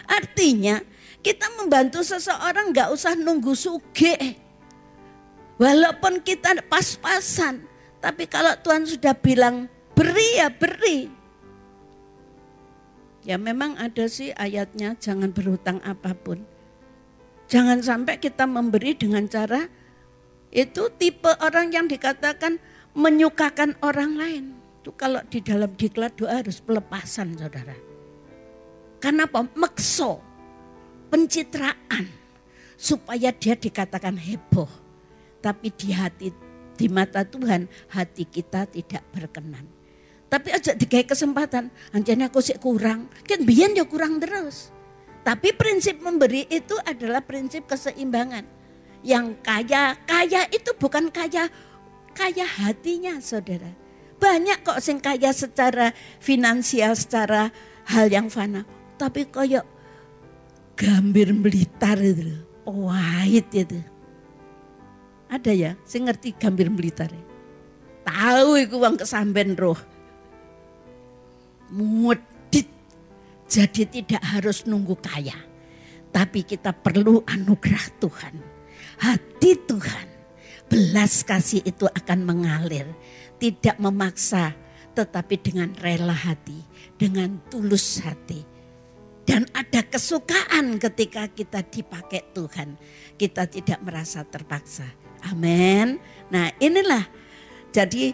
Artinya 0.05 0.77
kita 1.25 1.49
membantu 1.57 2.05
seseorang 2.05 2.69
nggak 2.69 2.93
usah 2.93 3.17
nunggu 3.17 3.57
suge. 3.57 4.38
Walaupun 5.57 6.21
kita 6.21 6.62
pas-pasan, 6.69 7.65
tapi 7.97 8.29
kalau 8.29 8.53
Tuhan 8.62 8.86
sudah 8.86 9.17
bilang 9.17 9.65
beri 9.97 10.38
ya 10.38 10.53
beri. 10.53 11.10
Ya 13.25 13.41
memang 13.41 13.77
ada 13.81 14.05
sih 14.05 14.29
ayatnya 14.38 14.93
jangan 15.01 15.34
berhutang 15.34 15.81
apa 15.81 16.13
pun. 16.13 16.45
Jangan 17.49 17.81
sampai 17.81 18.21
kita 18.21 18.45
memberi 18.45 18.93
dengan 18.93 19.25
cara 19.25 19.69
itu 20.53 20.86
tipe 21.01 21.29
orang 21.41 21.73
yang 21.73 21.86
dikatakan 21.89 22.62
menyukakan 22.93 23.73
orang 23.81 24.17
lain. 24.17 24.61
Itu 24.82 24.98
kalau 24.98 25.22
di 25.30 25.46
dalam 25.46 25.78
diklat 25.78 26.17
doa 26.17 26.41
harus 26.41 26.58
pelepasan 26.58 27.38
saudara. 27.38 27.78
Karena 28.98 29.30
apa? 29.30 29.46
Mekso, 29.54 30.17
pencitraan. 31.13 32.10
Supaya 32.82 33.30
dia 33.30 33.54
dikatakan 33.54 34.17
heboh. 34.17 34.82
tapi 35.41 35.74
di 35.74 35.89
hati 35.89 36.30
di 36.78 36.86
mata 36.89 37.26
Tuhan 37.26 37.65
hati 37.94 38.26
kita 38.26 38.70
tidak 38.70 39.06
berkenan. 39.13 39.65
Tapi 40.30 40.54
aja 40.54 40.72
dikai 40.78 41.04
kesempatan, 41.04 41.70
anjane 41.91 42.30
aku 42.30 42.39
sih 42.41 42.58
kurang, 42.58 43.06
kan 43.28 43.41
biyen 43.41 43.74
ya 43.74 43.84
kurang 43.84 44.17
terus. 44.17 44.70
Tapi 45.22 45.54
prinsip 45.54 46.02
memberi 46.02 46.48
itu 46.50 46.74
adalah 46.82 47.22
prinsip 47.22 47.70
keseimbangan. 47.70 48.46
Yang 49.02 49.38
kaya, 49.46 49.98
kaya 50.06 50.46
itu 50.50 50.74
bukan 50.78 51.10
kaya 51.13 51.50
kaya 52.13 52.46
hatinya 52.46 53.17
saudara. 53.22 53.81
Banyak 54.21 54.62
kok 54.62 54.79
sing 54.86 55.01
kaya 55.01 55.34
secara 55.34 55.89
finansial, 56.21 56.93
secara 56.93 57.49
hal 57.89 58.05
yang 58.13 58.29
fana. 58.29 58.62
Tapi 59.01 59.25
kayak 59.34 59.65
gambir 60.77 61.34
melitar 61.34 61.97
itu, 61.97 62.38
pahit 62.62 63.49
itu. 63.49 63.81
Ada 65.25 65.51
ya, 65.57 65.71
sing 65.89 66.05
ngerti 66.05 66.38
gambir 66.38 66.69
melitar. 66.69 67.10
Tahu 68.05 68.62
iku 68.62 68.77
uang 68.77 69.01
kesamben 69.01 69.57
roh 69.57 69.77
mudit. 71.71 72.67
Jadi 73.47 73.88
tidak 73.88 74.21
harus 74.21 74.67
nunggu 74.67 74.95
kaya. 74.99 75.36
Tapi 76.12 76.43
kita 76.43 76.75
perlu 76.75 77.23
anugerah 77.23 77.86
Tuhan. 77.99 78.36
Hati 78.99 79.51
Tuhan. 79.63 80.07
Belas 80.67 81.23
kasih 81.23 81.63
itu 81.63 81.88
akan 81.88 82.19
mengalir. 82.23 82.88
Tidak 83.41 83.82
memaksa. 83.82 84.54
Tetapi 84.93 85.36
dengan 85.41 85.73
rela 85.82 86.13
hati. 86.13 86.62
Dengan 86.93 87.41
tulus 87.49 88.06
hati. 88.06 88.45
Dan 89.25 89.49
ada 89.58 89.82
kesukaan 89.82 90.77
ketika 90.77 91.25
kita 91.34 91.65
dipakai 91.65 92.30
Tuhan. 92.38 92.77
Kita 93.17 93.49
tidak 93.49 93.82
merasa 93.82 94.21
terpaksa. 94.21 94.86
Amin. 95.25 95.97
Nah 96.30 96.54
inilah. 96.62 97.10
Jadi 97.73 98.13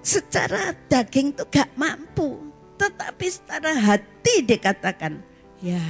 secara 0.00 0.72
daging 0.88 1.36
itu 1.36 1.44
gak 1.52 1.76
mampu 1.76 2.50
tetapi 2.80 3.26
secara 3.28 3.76
hati 3.76 4.40
dikatakan, 4.40 5.20
ya 5.60 5.84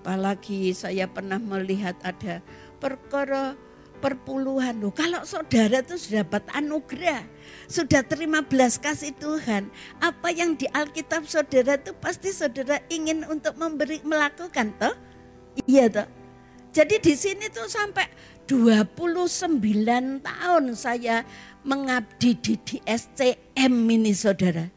apalagi 0.00 0.72
saya 0.72 1.04
pernah 1.04 1.36
melihat 1.36 1.92
ada 2.00 2.40
perkara 2.80 3.52
perpuluhan 3.98 4.78
loh. 4.78 4.94
Kalau 4.94 5.26
saudara 5.26 5.82
itu 5.82 5.98
sudah 5.98 6.22
dapat 6.24 6.46
anugerah, 6.54 7.22
sudah 7.66 8.06
terima 8.06 8.40
belas 8.40 8.78
kasih 8.78 9.12
Tuhan, 9.18 9.68
apa 9.98 10.30
yang 10.30 10.54
di 10.54 10.70
Alkitab 10.70 11.26
saudara 11.26 11.76
itu 11.76 11.92
pasti 11.98 12.30
saudara 12.30 12.78
ingin 12.88 13.26
untuk 13.26 13.58
memberi 13.58 14.00
melakukan 14.06 14.72
toh? 14.78 14.94
Iya 15.66 15.90
toh? 15.90 16.08
Jadi 16.70 17.02
di 17.02 17.14
sini 17.18 17.50
tuh 17.50 17.66
sampai 17.66 18.06
29 18.46 19.60
tahun 20.24 20.64
saya 20.72 21.26
mengabdi 21.66 22.38
di, 22.38 22.54
di 22.62 22.76
SCM 22.86 23.74
ini 23.90 24.16
saudara. 24.16 24.70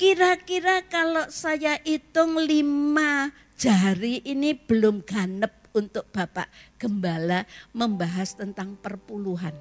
Kira-kira 0.00 0.88
kalau 0.88 1.28
saya 1.28 1.76
hitung 1.84 2.40
lima 2.40 3.28
jari 3.60 4.24
ini 4.24 4.56
belum 4.56 5.04
ganep 5.04 5.52
untuk 5.76 6.08
Bapak 6.08 6.48
Gembala 6.80 7.44
membahas 7.76 8.32
tentang 8.32 8.72
perpuluhan. 8.80 9.52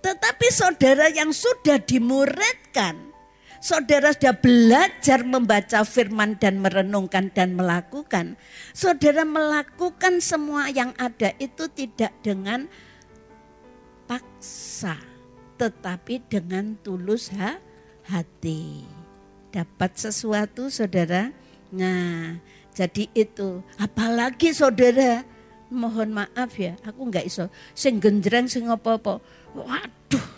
Tetapi 0.00 0.46
saudara 0.48 1.12
yang 1.12 1.30
sudah 1.30 1.76
dimuridkan, 1.76 3.12
saudara 3.60 4.16
sudah 4.16 4.34
belajar 4.34 5.22
membaca 5.22 5.84
firman 5.84 6.40
dan 6.40 6.58
merenungkan 6.64 7.28
dan 7.30 7.52
melakukan, 7.52 8.40
saudara 8.72 9.28
melakukan 9.28 10.24
semua 10.24 10.72
yang 10.72 10.96
ada 10.96 11.36
itu 11.36 11.68
tidak 11.70 12.10
dengan 12.24 12.66
paksa, 14.08 14.96
tetapi 15.60 16.24
dengan 16.26 16.74
tulus 16.80 17.28
hati 18.08 18.82
dapat 19.52 19.94
sesuatu 19.94 20.72
saudara. 20.72 21.30
Nah 21.70 22.40
jadi 22.72 23.06
itu 23.12 23.60
apalagi 23.76 24.56
saudara 24.56 25.22
mohon 25.72 26.12
maaf 26.12 26.52
ya 26.60 26.76
aku 26.84 27.08
nggak 27.08 27.26
iso 27.26 27.48
sing 27.72 27.98
genjreng 27.98 28.46
sing 28.46 28.68
apa-apa. 28.68 29.18
Waduh 29.56 30.28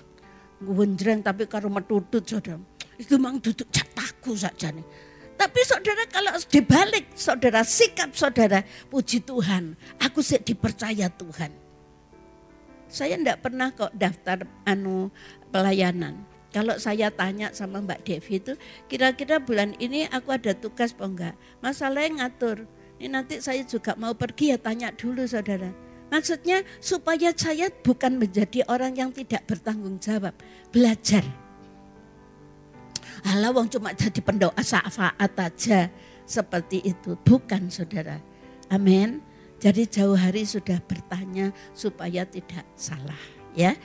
genjreng 0.62 1.20
tapi 1.20 1.44
karo 1.51 1.68
metutut 1.68 2.25
saudara. 2.25 2.62
Itu 2.94 3.18
mang 3.18 3.42
duduk 3.42 3.66
jatahku 3.68 4.38
saja 4.38 4.70
nih. 4.70 4.87
Tapi 5.35 5.61
saudara 5.66 6.07
kalau 6.07 6.31
dibalik 6.47 7.11
saudara 7.18 7.66
sikap 7.66 8.14
saudara 8.14 8.62
puji 8.87 9.18
Tuhan 9.27 9.75
aku 9.99 10.23
sih 10.23 10.38
dipercaya 10.38 11.11
Tuhan. 11.11 11.51
Saya 12.87 13.18
enggak 13.18 13.42
pernah 13.42 13.75
kok 13.75 13.90
daftar 13.99 14.47
anu 14.62 15.11
pelayanan. 15.51 16.23
Kalau 16.55 16.79
saya 16.79 17.11
tanya 17.11 17.51
sama 17.51 17.83
Mbak 17.83 18.07
Devi 18.07 18.38
itu, 18.38 18.55
kira-kira 18.87 19.42
bulan 19.42 19.75
ini 19.83 20.07
aku 20.07 20.31
ada 20.31 20.55
tugas 20.55 20.94
apa 20.94 21.05
enggak? 21.11 21.35
Masalahnya 21.59 22.31
ngatur. 22.31 22.70
Ini 23.05 23.12
nanti 23.12 23.37
saya 23.37 23.61
juga 23.69 23.93
mau 24.01 24.17
pergi 24.17 24.49
ya 24.49 24.57
tanya 24.57 24.88
dulu 24.88 25.29
saudara. 25.29 25.69
Maksudnya 26.09 26.64
supaya 26.81 27.37
saya 27.37 27.69
bukan 27.69 28.17
menjadi 28.17 28.64
orang 28.64 28.97
yang 28.97 29.12
tidak 29.12 29.45
bertanggung 29.45 30.01
jawab. 30.01 30.33
Belajar. 30.73 31.21
Allah 33.29 33.53
wong 33.53 33.69
cuma 33.69 33.93
jadi 33.93 34.25
pendoa 34.25 34.57
syafaat 34.57 35.37
aja 35.37 35.93
seperti 36.25 36.81
itu. 36.81 37.12
Bukan 37.29 37.69
saudara. 37.69 38.25
Amin. 38.73 39.21
Jadi 39.61 39.85
jauh 39.85 40.17
hari 40.17 40.49
sudah 40.49 40.81
bertanya 40.81 41.53
supaya 41.77 42.25
tidak 42.25 42.64
salah 42.73 43.21
ya. 43.53 43.77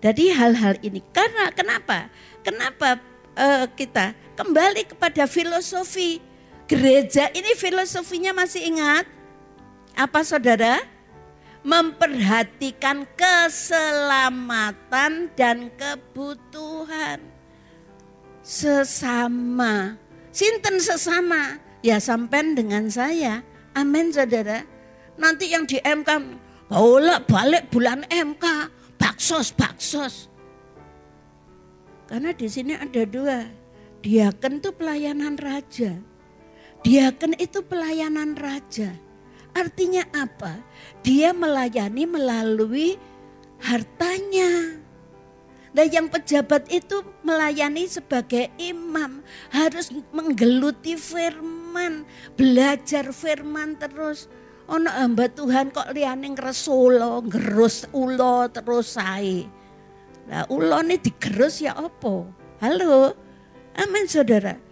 Jadi 0.00 0.32
hal-hal 0.32 0.80
ini 0.80 1.04
karena 1.12 1.52
kenapa? 1.52 2.08
Kenapa 2.40 2.96
uh, 3.36 3.68
kita 3.76 4.16
kembali 4.40 4.88
kepada 4.88 5.28
filosofi 5.28 6.32
gereja 6.68 7.32
ini 7.32 7.56
filosofinya 7.56 8.36
masih 8.36 8.68
ingat? 8.68 9.08
Apa 9.94 10.26
saudara? 10.26 10.82
Memperhatikan 11.64 13.08
keselamatan 13.16 15.32
dan 15.32 15.72
kebutuhan 15.80 17.24
sesama. 18.44 19.96
Sinten 20.28 20.76
sesama? 20.76 21.56
Ya 21.80 21.96
sampai 21.96 22.52
dengan 22.52 22.84
saya. 22.92 23.40
Amin 23.72 24.12
saudara. 24.12 24.68
Nanti 25.16 25.56
yang 25.56 25.64
di 25.64 25.80
MK 25.80 26.36
bolak 26.68 27.24
balik 27.24 27.72
bulan 27.72 28.04
MK 28.12 28.44
baksos, 29.00 29.56
baksos. 29.56 30.28
Karena 32.04 32.36
di 32.36 32.44
sini 32.44 32.76
ada 32.76 33.08
dua. 33.08 33.48
Diaken 34.04 34.60
itu 34.60 34.68
pelayanan 34.76 35.40
raja. 35.40 35.96
Diaken 36.84 37.32
itu 37.40 37.64
pelayanan 37.64 38.36
raja. 38.36 38.92
Artinya 39.56 40.04
apa? 40.12 40.60
Dia 41.00 41.32
melayani 41.32 42.04
melalui 42.04 43.00
hartanya. 43.64 44.76
Nah 45.74 45.86
yang 45.88 46.12
pejabat 46.12 46.68
itu 46.68 47.00
melayani 47.24 47.88
sebagai 47.88 48.52
imam. 48.60 49.24
Harus 49.48 49.88
menggeluti 50.12 51.00
firman. 51.00 52.04
Belajar 52.36 53.10
firman 53.16 53.80
terus 53.80 54.28
Ono 54.64 54.88
hamba 54.88 55.28
Tuhan 55.28 55.68
kok 55.76 55.92
liyane 55.92 56.32
ngresulo, 56.32 57.20
ngerus 57.28 57.84
ulo 57.92 58.48
terus 58.48 58.96
sae. 58.96 59.44
Lah 60.24 60.48
ulo 60.48 60.80
ini 60.80 60.96
digerus 60.96 61.60
ya 61.60 61.76
apa? 61.76 62.24
Halo? 62.64 63.12
Amin 63.76 64.08
saudara. 64.08 64.63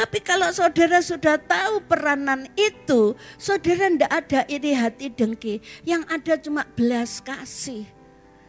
Tapi 0.00 0.16
kalau 0.24 0.48
saudara 0.48 1.04
sudah 1.04 1.36
tahu 1.36 1.84
peranan 1.84 2.48
itu, 2.56 3.12
saudara 3.36 3.84
ndak 3.84 4.08
ada 4.08 4.40
iri 4.48 4.72
hati 4.72 5.12
dengki. 5.12 5.60
Yang 5.84 6.02
ada 6.08 6.34
cuma 6.40 6.62
belas 6.72 7.20
kasih. 7.20 7.84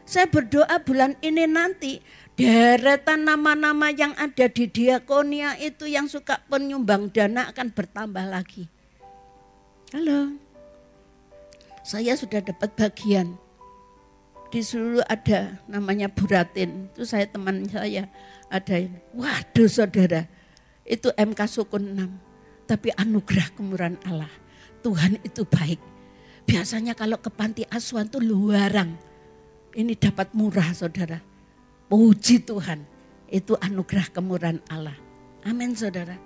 Saya 0.07 0.31
berdoa 0.31 0.79
bulan 0.79 1.19
ini 1.19 1.43
nanti 1.51 1.99
deretan 2.39 3.27
nama-nama 3.27 3.91
yang 3.91 4.15
ada 4.15 4.47
di 4.47 4.63
diakonia 4.63 5.59
itu 5.59 5.91
yang 5.91 6.07
suka 6.07 6.39
penyumbang 6.47 7.11
dana 7.11 7.51
akan 7.51 7.67
bertambah 7.75 8.31
lagi. 8.31 8.71
Halo. 9.91 10.39
Saya 11.83 12.15
sudah 12.15 12.39
dapat 12.47 12.71
bagian. 12.79 13.35
Di 14.55 14.63
seluruh 14.63 15.03
ada 15.03 15.59
namanya 15.67 16.07
Buratin. 16.07 16.87
Itu 16.95 17.03
saya 17.03 17.27
teman 17.27 17.67
saya 17.67 18.07
ada. 18.47 18.87
Waduh 19.11 19.67
saudara, 19.67 20.31
itu 20.91 21.07
MK 21.15 21.39
Sukun 21.47 21.95
6. 21.95 22.67
Tapi 22.67 22.91
anugerah 22.99 23.47
kemurahan 23.55 23.95
Allah. 24.03 24.27
Tuhan 24.83 25.23
itu 25.23 25.47
baik. 25.47 25.79
Biasanya 26.43 26.99
kalau 26.99 27.15
ke 27.15 27.31
panti 27.31 27.63
asuhan 27.71 28.11
itu 28.11 28.19
luarang. 28.19 28.99
Ini 29.71 29.95
dapat 29.95 30.35
murah 30.35 30.75
saudara. 30.75 31.23
Puji 31.87 32.43
Tuhan. 32.43 32.83
Itu 33.31 33.55
anugerah 33.55 34.11
kemurahan 34.11 34.59
Allah. 34.67 34.99
Amin 35.47 35.71
saudara. 35.71 36.19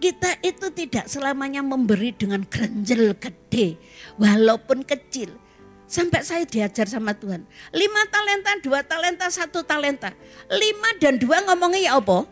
Kita 0.00 0.40
itu 0.40 0.72
tidak 0.72 1.06
selamanya 1.06 1.62
memberi 1.62 2.10
dengan 2.10 2.42
kerenjel 2.42 3.14
gede, 3.14 3.78
walaupun 4.18 4.82
kecil. 4.82 5.30
Sampai 5.86 6.26
saya 6.26 6.42
diajar 6.42 6.90
sama 6.90 7.14
Tuhan. 7.14 7.44
Lima 7.70 8.02
talenta, 8.10 8.56
dua 8.64 8.82
talenta, 8.82 9.28
satu 9.30 9.62
talenta. 9.62 10.10
Lima 10.50 10.96
dan 10.98 11.20
dua 11.22 11.44
ngomongnya 11.46 11.92
ya 11.92 11.92
apa? 12.00 12.26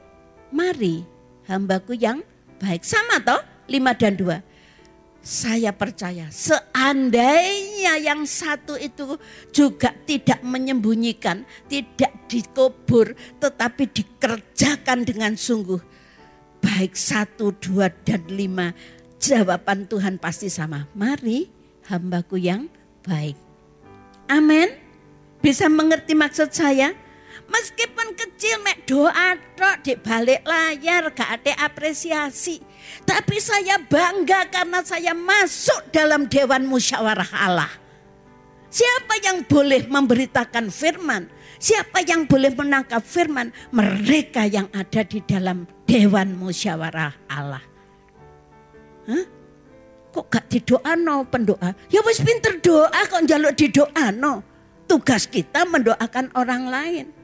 Mari 0.50 1.19
hambaku 1.50 1.98
yang 1.98 2.22
baik. 2.62 2.86
Sama 2.86 3.18
toh 3.18 3.42
lima 3.66 3.90
dan 3.98 4.14
dua. 4.14 4.38
Saya 5.20 5.68
percaya 5.76 6.32
seandainya 6.32 8.00
yang 8.00 8.24
satu 8.24 8.80
itu 8.80 9.20
juga 9.52 9.92
tidak 10.08 10.40
menyembunyikan, 10.40 11.44
tidak 11.68 12.24
dikubur, 12.24 13.12
tetapi 13.36 13.84
dikerjakan 13.90 15.04
dengan 15.04 15.36
sungguh. 15.36 15.76
Baik 16.64 16.96
satu, 16.96 17.52
dua, 17.52 17.92
dan 17.92 18.24
lima, 18.32 18.72
jawaban 19.20 19.84
Tuhan 19.84 20.16
pasti 20.16 20.48
sama. 20.48 20.88
Mari 20.96 21.52
hambaku 21.92 22.40
yang 22.40 22.72
baik. 23.04 23.36
Amin. 24.24 24.72
Bisa 25.44 25.68
mengerti 25.68 26.16
maksud 26.16 26.48
saya? 26.48 26.96
Meskipun 27.44 27.89
kecil 28.40 28.57
mek 28.64 28.88
doa 28.88 29.37
tok 29.53 29.85
di 29.85 30.00
balik 30.00 30.40
layar 30.48 31.12
gak 31.12 31.44
ada 31.44 31.53
apresiasi. 31.61 32.57
Tapi 33.05 33.37
saya 33.37 33.76
bangga 33.76 34.48
karena 34.48 34.81
saya 34.81 35.12
masuk 35.12 35.92
dalam 35.92 36.24
dewan 36.24 36.64
musyawarah 36.64 37.29
Allah. 37.37 37.68
Siapa 38.72 39.20
yang 39.20 39.44
boleh 39.44 39.85
memberitakan 39.85 40.72
firman? 40.72 41.29
Siapa 41.61 42.00
yang 42.00 42.24
boleh 42.24 42.48
menangkap 42.57 43.05
firman? 43.05 43.53
Mereka 43.76 44.48
yang 44.48 44.72
ada 44.72 45.05
di 45.05 45.20
dalam 45.20 45.68
dewan 45.85 46.33
musyawarah 46.33 47.12
Allah. 47.29 47.61
Hah? 49.05 49.24
Kok 50.16 50.26
gak 50.33 50.48
no 50.96 51.29
pendoa? 51.29 51.76
Ya 51.92 52.00
wis 52.09 52.24
pinter 52.24 52.57
doa 52.57 52.88
kok 52.88 53.20
jaluk 53.29 53.53
no. 54.16 54.40
Tugas 54.88 55.29
kita 55.29 55.68
mendoakan 55.68 56.33
orang 56.33 56.64
lain. 56.72 57.19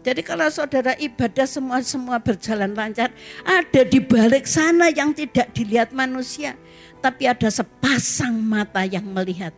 Jadi 0.00 0.24
kalau 0.24 0.48
saudara 0.48 0.96
ibadah 0.96 1.44
semua-semua 1.44 2.16
berjalan 2.16 2.72
lancar, 2.72 3.12
ada 3.44 3.82
di 3.84 4.00
balik 4.00 4.48
sana 4.48 4.88
yang 4.88 5.12
tidak 5.12 5.52
dilihat 5.52 5.92
manusia. 5.92 6.56
Tapi 7.04 7.28
ada 7.28 7.52
sepasang 7.52 8.32
mata 8.32 8.84
yang 8.84 9.04
melihat 9.04 9.52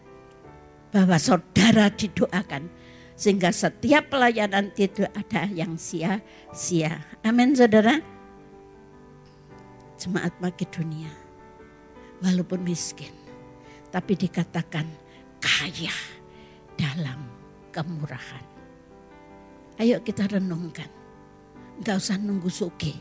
bahwa 0.90 1.14
saudara 1.18 1.90
didoakan. 1.94 2.66
Sehingga 3.14 3.54
setiap 3.54 4.10
pelayanan 4.10 4.74
tidak 4.74 5.14
ada 5.14 5.46
yang 5.46 5.78
sia-sia. 5.78 7.06
Amin 7.22 7.54
saudara. 7.54 8.02
Jemaat 9.94 10.34
Makedonia 10.42 11.14
walaupun 12.18 12.66
miskin, 12.66 13.14
tapi 13.94 14.18
dikatakan 14.18 14.90
kaya 15.38 15.94
dalam 16.74 17.30
kemurahan. 17.70 18.51
Ayo 19.80 20.04
kita 20.04 20.28
renungkan, 20.28 20.88
nggak 21.80 21.96
usah 21.96 22.20
nunggu 22.20 22.52
suki. 22.52 22.92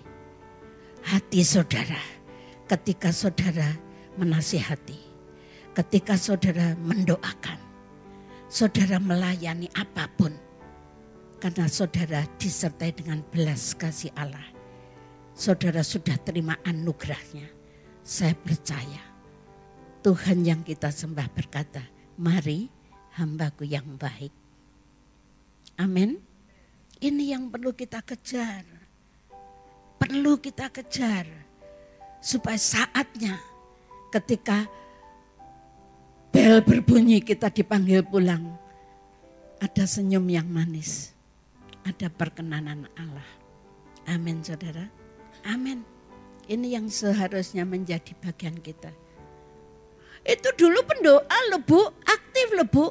Hati 1.01 1.41
saudara, 1.43 1.99
ketika 2.69 3.09
saudara 3.11 3.73
menasihati, 4.15 4.99
ketika 5.75 6.15
saudara 6.15 6.77
mendoakan, 6.79 7.59
saudara 8.47 9.01
melayani 9.01 9.67
apa 9.75 10.07
pun, 10.15 10.31
karena 11.41 11.65
saudara 11.67 12.23
disertai 12.37 12.93
dengan 12.93 13.19
belas 13.33 13.73
kasih 13.75 14.13
Allah. 14.13 14.45
Saudara 15.33 15.81
sudah 15.81 16.19
terima 16.21 16.53
anugerahnya. 16.61 17.49
Saya 18.05 18.35
percaya 18.37 19.01
Tuhan 20.01 20.41
yang 20.41 20.61
kita 20.65 20.89
sembah 20.89 21.29
berkata, 21.29 21.81
mari 22.17 22.69
hambaku 23.17 23.69
yang 23.69 23.97
baik. 23.97 24.33
Amin. 25.77 26.30
Ini 27.01 27.33
yang 27.33 27.49
perlu 27.49 27.73
kita 27.73 28.05
kejar. 28.05 28.61
Perlu 29.97 30.37
kita 30.37 30.69
kejar. 30.69 31.25
Supaya 32.21 32.61
saatnya 32.61 33.41
ketika 34.13 34.69
bel 36.29 36.61
berbunyi 36.61 37.19
kita 37.25 37.49
dipanggil 37.49 38.05
pulang. 38.05 38.53
Ada 39.57 39.89
senyum 39.89 40.29
yang 40.29 40.45
manis. 40.45 41.17
Ada 41.81 42.13
perkenanan 42.13 42.85
Allah. 42.93 43.29
Amin 44.05 44.45
saudara. 44.45 44.85
Amin. 45.41 45.81
Ini 46.45 46.77
yang 46.77 46.85
seharusnya 46.89 47.65
menjadi 47.65 48.13
bagian 48.21 48.57
kita 48.61 48.93
itu 50.21 50.49
dulu 50.53 50.85
pendoa 50.85 51.37
loh 51.49 51.61
bu, 51.65 51.81
aktif 52.05 52.47
loh 52.53 52.67
bu. 52.69 52.85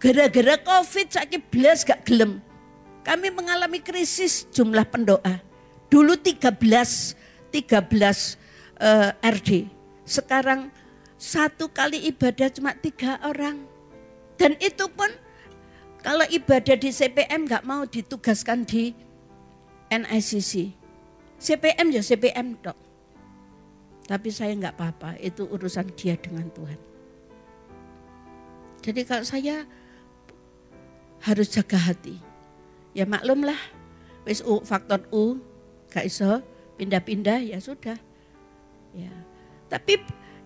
Gara-gara 0.00 0.56
covid 0.60 1.08
sakit 1.12 1.42
belas 1.48 1.84
gak 1.84 2.04
gelem. 2.08 2.40
Kami 3.04 3.28
mengalami 3.28 3.84
krisis 3.84 4.48
jumlah 4.48 4.88
pendoa. 4.88 5.44
Dulu 5.92 6.16
13, 6.16 6.56
13 7.52 8.40
uh, 8.80 9.12
RD. 9.20 9.68
Sekarang 10.08 10.72
satu 11.20 11.68
kali 11.68 12.08
ibadah 12.08 12.48
cuma 12.48 12.72
tiga 12.72 13.20
orang. 13.22 13.60
Dan 14.40 14.56
itu 14.58 14.88
pun 14.90 15.12
kalau 16.00 16.24
ibadah 16.32 16.74
di 16.74 16.90
CPM 16.90 17.46
gak 17.46 17.64
mau 17.68 17.84
ditugaskan 17.84 18.64
di 18.64 18.96
NICC. 19.92 20.72
CPM 21.38 21.92
ya 21.92 22.02
CPM 22.02 22.56
dok. 22.64 22.78
Tapi 24.04 24.28
saya 24.28 24.52
nggak 24.52 24.76
apa-apa, 24.76 25.16
itu 25.16 25.48
urusan 25.48 25.88
dia 25.96 26.12
dengan 26.20 26.44
Tuhan. 26.52 26.76
Jadi 28.84 29.00
kalau 29.08 29.24
saya 29.24 29.64
harus 31.24 31.48
jaga 31.48 31.80
hati. 31.80 32.20
Ya 32.94 33.04
maklumlah, 33.04 33.58
wis 34.22 34.38
U, 34.46 34.62
faktor 34.62 35.02
U, 35.10 35.42
gak 35.90 36.06
iso 36.06 36.40
pindah-pindah 36.78 37.42
ya 37.42 37.58
sudah. 37.58 37.98
Ya. 38.94 39.10
Tapi 39.66 39.98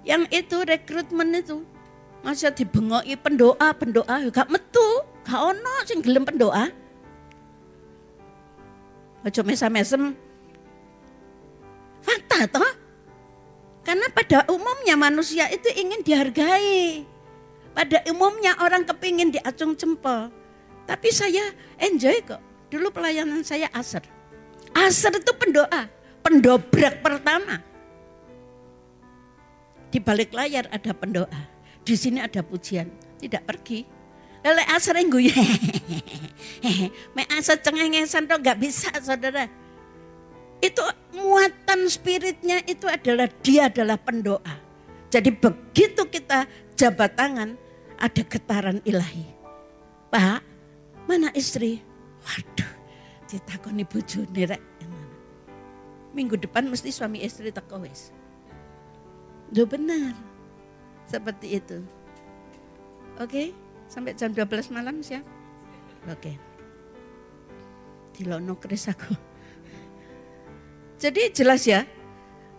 yang 0.09 0.25
itu 0.33 0.57
rekrutmen 0.65 1.37
itu 1.37 1.61
masa 2.25 2.49
dibengoki 2.49 3.15
pendoa, 3.21 3.77
pendoa 3.77 4.25
ya 4.25 4.33
gak 4.33 4.49
metu, 4.49 5.05
gak 5.29 5.41
ono 5.41 5.75
sing 5.85 6.01
gelem 6.01 6.25
pendoa. 6.25 6.73
Aja 9.21 9.45
mesam-mesem. 9.45 10.17
Fakta 12.01 12.49
toh? 12.49 12.71
Karena 13.85 14.09
pada 14.09 14.49
umumnya 14.49 14.97
manusia 14.97 15.49
itu 15.53 15.69
ingin 15.77 16.01
dihargai. 16.01 17.05
Pada 17.77 18.01
umumnya 18.09 18.57
orang 18.61 18.89
kepingin 18.89 19.33
diacung 19.33 19.77
jempol. 19.77 20.33
Tapi 20.88 21.09
saya 21.12 21.53
enjoy 21.77 22.24
kok. 22.24 22.40
Dulu 22.72 22.88
pelayanan 22.88 23.44
saya 23.44 23.68
aser. 23.77 24.01
Aser 24.72 25.12
itu 25.12 25.33
pendoa. 25.37 25.85
Pendobrak 26.24 27.05
pertama. 27.05 27.61
Di 29.92 30.01
balik 30.01 30.33
layar 30.33 30.64
ada 30.72 30.92
pendoa. 30.96 31.40
Di 31.85 31.92
sini 31.92 32.24
ada 32.24 32.40
pujian. 32.40 32.88
Tidak 33.20 33.44
pergi. 33.44 33.85
Lele 34.40 34.64
aser 34.72 34.96
gue. 35.05 35.29
Me 37.16 37.29
aser 37.37 37.61
cengengesan 37.61 38.24
tuh 38.24 38.40
gak 38.40 38.57
bisa 38.57 38.88
saudara 39.05 39.68
itu 40.59 40.83
muatan 41.14 41.87
spiritnya 41.87 42.62
itu 42.66 42.87
adalah 42.90 43.31
dia 43.42 43.70
adalah 43.70 43.94
pendoa. 43.98 44.55
Jadi 45.09 45.31
begitu 45.33 46.03
kita 46.11 46.44
jabat 46.74 47.14
tangan 47.14 47.55
ada 47.96 48.22
getaran 48.27 48.79
ilahi. 48.83 49.24
Pak, 50.11 50.40
mana 51.09 51.33
istri? 51.33 51.81
Waduh, 52.21 52.73
ditakoni 53.25 53.88
bojone 53.88 54.42
rek. 54.44 54.62
Minggu 56.12 56.37
depan 56.37 56.68
mesti 56.68 56.92
suami 56.92 57.25
istri 57.25 57.49
teko 57.49 57.81
wis. 57.81 58.12
benar. 59.49 60.12
Seperti 61.09 61.57
itu. 61.57 61.81
Oke, 63.17 63.56
sampai 63.88 64.13
jam 64.13 64.37
12 64.37 64.69
malam 64.77 65.00
siap? 65.00 65.25
Oke. 66.13 66.37
Dilono 68.13 68.61
kris 68.61 68.92
aku. 68.92 69.17
Jadi 71.02 71.33
jelas 71.33 71.65
ya, 71.65 71.87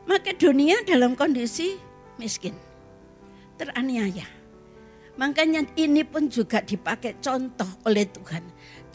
Makedonia 0.09 0.81
dalam 0.89 1.13
kondisi 1.13 1.77
miskin, 2.17 2.57
teraniaya. 3.61 4.38
Makanya 5.19 5.67
ini 5.75 6.07
pun 6.07 6.31
juga 6.31 6.63
dipakai 6.63 7.19
contoh 7.19 7.67
oleh 7.83 8.07
Tuhan. 8.07 8.39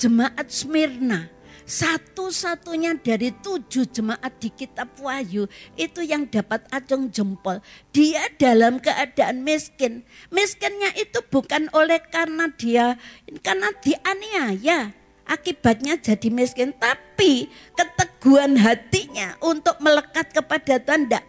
Jemaat 0.00 0.48
Smyrna, 0.48 1.28
satu-satunya 1.68 2.96
dari 2.96 3.28
tujuh 3.28 3.84
jemaat 3.92 4.32
di 4.40 4.48
kitab 4.48 4.88
Wahyu 5.04 5.44
itu 5.76 6.00
yang 6.00 6.24
dapat 6.24 6.64
acung 6.72 7.12
jempol. 7.12 7.60
Dia 7.92 8.32
dalam 8.40 8.80
keadaan 8.80 9.44
miskin. 9.44 10.08
Miskinnya 10.32 10.96
itu 10.96 11.20
bukan 11.28 11.68
oleh 11.76 12.00
karena 12.08 12.48
dia, 12.56 12.96
karena 13.44 13.68
dianiaya 13.84 14.96
akibatnya 15.28 16.00
jadi 16.00 16.32
miskin. 16.32 16.72
Tapi 16.72 17.52
keteguhan 17.76 18.56
hatinya 18.56 19.36
untuk 19.44 19.76
melekat 19.76 20.32
kepada 20.32 20.80
Tuhan 20.80 21.04
tidak 21.04 21.24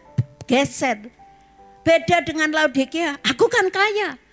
geser. 0.48 1.12
Beda 1.84 2.24
dengan 2.24 2.50
Laodikia, 2.50 3.20
aku 3.28 3.52
kan 3.52 3.68
kaya. 3.68 4.24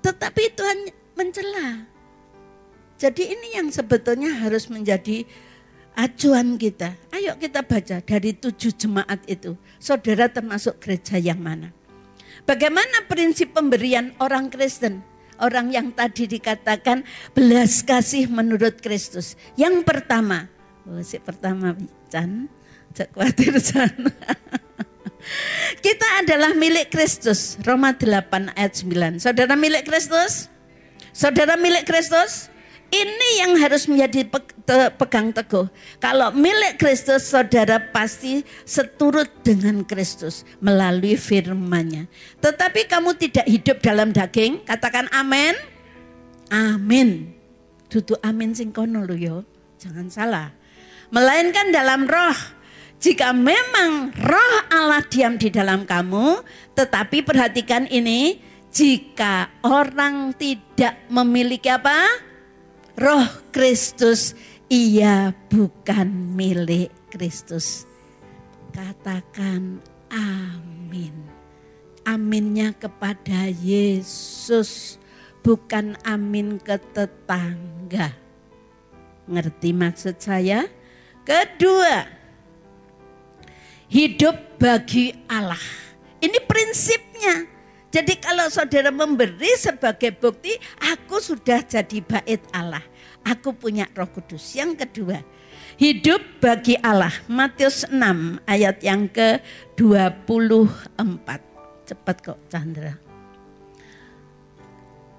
Tetapi 0.00 0.42
Tuhan 0.56 0.78
mencela. 1.16 1.84
Jadi 3.00 3.32
ini 3.32 3.56
yang 3.56 3.72
sebetulnya 3.72 4.44
harus 4.44 4.68
menjadi 4.68 5.24
acuan 5.96 6.60
kita. 6.60 6.96
Ayo 7.12 7.36
kita 7.40 7.64
baca 7.64 8.00
dari 8.04 8.36
tujuh 8.36 8.76
jemaat 8.76 9.24
itu. 9.24 9.56
Saudara 9.80 10.28
termasuk 10.28 10.80
gereja 10.80 11.16
yang 11.16 11.40
mana? 11.40 11.72
Bagaimana 12.44 13.04
prinsip 13.08 13.52
pemberian 13.52 14.16
orang 14.20 14.48
Kristen? 14.48 15.04
Orang 15.40 15.72
yang 15.72 15.88
tadi 15.96 16.28
dikatakan 16.28 17.00
belas 17.32 17.80
kasih 17.80 18.28
menurut 18.28 18.76
Kristus. 18.84 19.40
Yang 19.56 19.88
pertama, 19.88 20.52
oh, 20.84 21.00
si 21.00 21.16
pertama 21.16 21.72
Chan, 22.12 22.44
khawatir 22.92 23.56
Chan. 23.56 23.96
Kita 25.84 26.24
adalah 26.24 26.52
milik 26.56 26.92
Kristus. 26.92 27.56
Roma 27.62 27.92
8 27.96 28.56
ayat 28.56 28.74
9. 28.76 29.22
Saudara 29.22 29.54
milik 29.54 29.86
Kristus? 29.86 30.48
Saudara 31.10 31.54
milik 31.56 31.84
Kristus? 31.88 32.50
Ini 32.90 33.46
yang 33.46 33.54
harus 33.62 33.86
menjadi 33.86 34.26
pegang 34.98 35.30
teguh. 35.30 35.70
Kalau 36.02 36.34
milik 36.34 36.74
Kristus, 36.74 37.30
saudara 37.30 37.78
pasti 37.78 38.42
seturut 38.66 39.30
dengan 39.46 39.86
Kristus 39.86 40.42
melalui 40.58 41.14
firman-Nya. 41.14 42.10
Tetapi 42.42 42.90
kamu 42.90 43.14
tidak 43.14 43.46
hidup 43.46 43.78
dalam 43.78 44.10
daging, 44.10 44.66
katakan 44.66 45.06
amin. 45.14 45.54
Amin. 46.50 47.30
Dudu 47.86 48.18
amin 48.26 48.58
sing 48.58 48.74
kono 48.74 49.06
yo. 49.14 49.46
Jangan 49.78 50.10
salah. 50.10 50.50
Melainkan 51.14 51.70
dalam 51.70 52.10
roh. 52.10 52.58
Jika 53.00 53.32
memang 53.32 54.12
roh 54.12 54.56
Allah 54.68 55.00
diam 55.08 55.40
di 55.40 55.48
dalam 55.48 55.88
kamu, 55.88 56.44
tetapi 56.76 57.24
perhatikan 57.24 57.88
ini, 57.88 58.36
jika 58.68 59.48
orang 59.64 60.36
tidak 60.36 61.00
memiliki 61.08 61.72
apa? 61.72 62.28
roh 63.00 63.24
Kristus, 63.48 64.36
ia 64.68 65.32
bukan 65.48 66.36
milik 66.36 66.92
Kristus. 67.08 67.88
Katakan 68.76 69.80
amin. 70.12 71.16
Aminnya 72.04 72.76
kepada 72.76 73.48
Yesus, 73.48 75.00
bukan 75.40 75.96
amin 76.04 76.60
ke 76.60 76.76
tetangga. 76.92 78.12
Ngerti 79.24 79.72
maksud 79.72 80.20
saya? 80.20 80.68
Kedua, 81.24 82.19
hidup 83.90 84.56
bagi 84.56 85.12
Allah. 85.26 85.60
Ini 86.22 86.38
prinsipnya. 86.46 87.50
Jadi 87.90 88.22
kalau 88.22 88.46
saudara 88.46 88.94
memberi 88.94 89.50
sebagai 89.58 90.14
bukti, 90.14 90.54
aku 90.78 91.18
sudah 91.18 91.58
jadi 91.66 91.98
bait 91.98 92.38
Allah. 92.54 92.86
Aku 93.26 93.50
punya 93.50 93.90
roh 93.98 94.06
kudus. 94.06 94.54
Yang 94.54 94.86
kedua, 94.86 95.18
hidup 95.74 96.22
bagi 96.38 96.78
Allah. 96.78 97.10
Matius 97.26 97.82
6 97.90 98.46
ayat 98.46 98.78
yang 98.86 99.10
ke-24. 99.10 101.28
Cepat 101.90 102.16
kok 102.22 102.38
Chandra. 102.46 103.09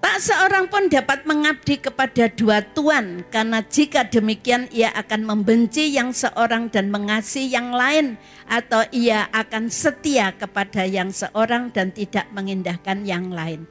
Tak 0.01 0.17
seorang 0.17 0.65
pun 0.65 0.89
dapat 0.89 1.29
mengabdi 1.29 1.77
kepada 1.77 2.25
dua 2.33 2.65
tuan, 2.73 3.21
karena 3.29 3.61
jika 3.61 4.01
demikian 4.09 4.65
ia 4.73 4.89
akan 4.97 5.29
membenci 5.29 5.93
yang 5.93 6.09
seorang 6.09 6.73
dan 6.73 6.89
mengasihi 6.89 7.53
yang 7.53 7.69
lain, 7.69 8.17
atau 8.49 8.81
ia 8.89 9.29
akan 9.29 9.69
setia 9.69 10.33
kepada 10.33 10.89
yang 10.89 11.13
seorang 11.13 11.69
dan 11.69 11.93
tidak 11.93 12.25
mengindahkan 12.33 13.05
yang 13.05 13.29
lain 13.29 13.69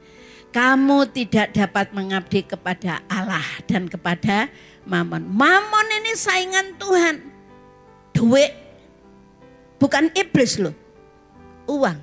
kamu 0.51 1.07
tidak 1.15 1.55
dapat 1.55 1.95
mengabdi 1.95 2.43
kepada 2.43 2.99
Allah 3.07 3.43
dan 3.65 3.87
kepada 3.87 4.51
Mamon. 4.83 5.23
Mamon 5.31 5.87
ini 6.01 6.11
saingan 6.11 6.75
Tuhan. 6.75 7.15
Duit. 8.11 8.51
Bukan 9.79 10.11
iblis 10.11 10.59
loh. 10.59 10.75
Uang. 11.69 11.97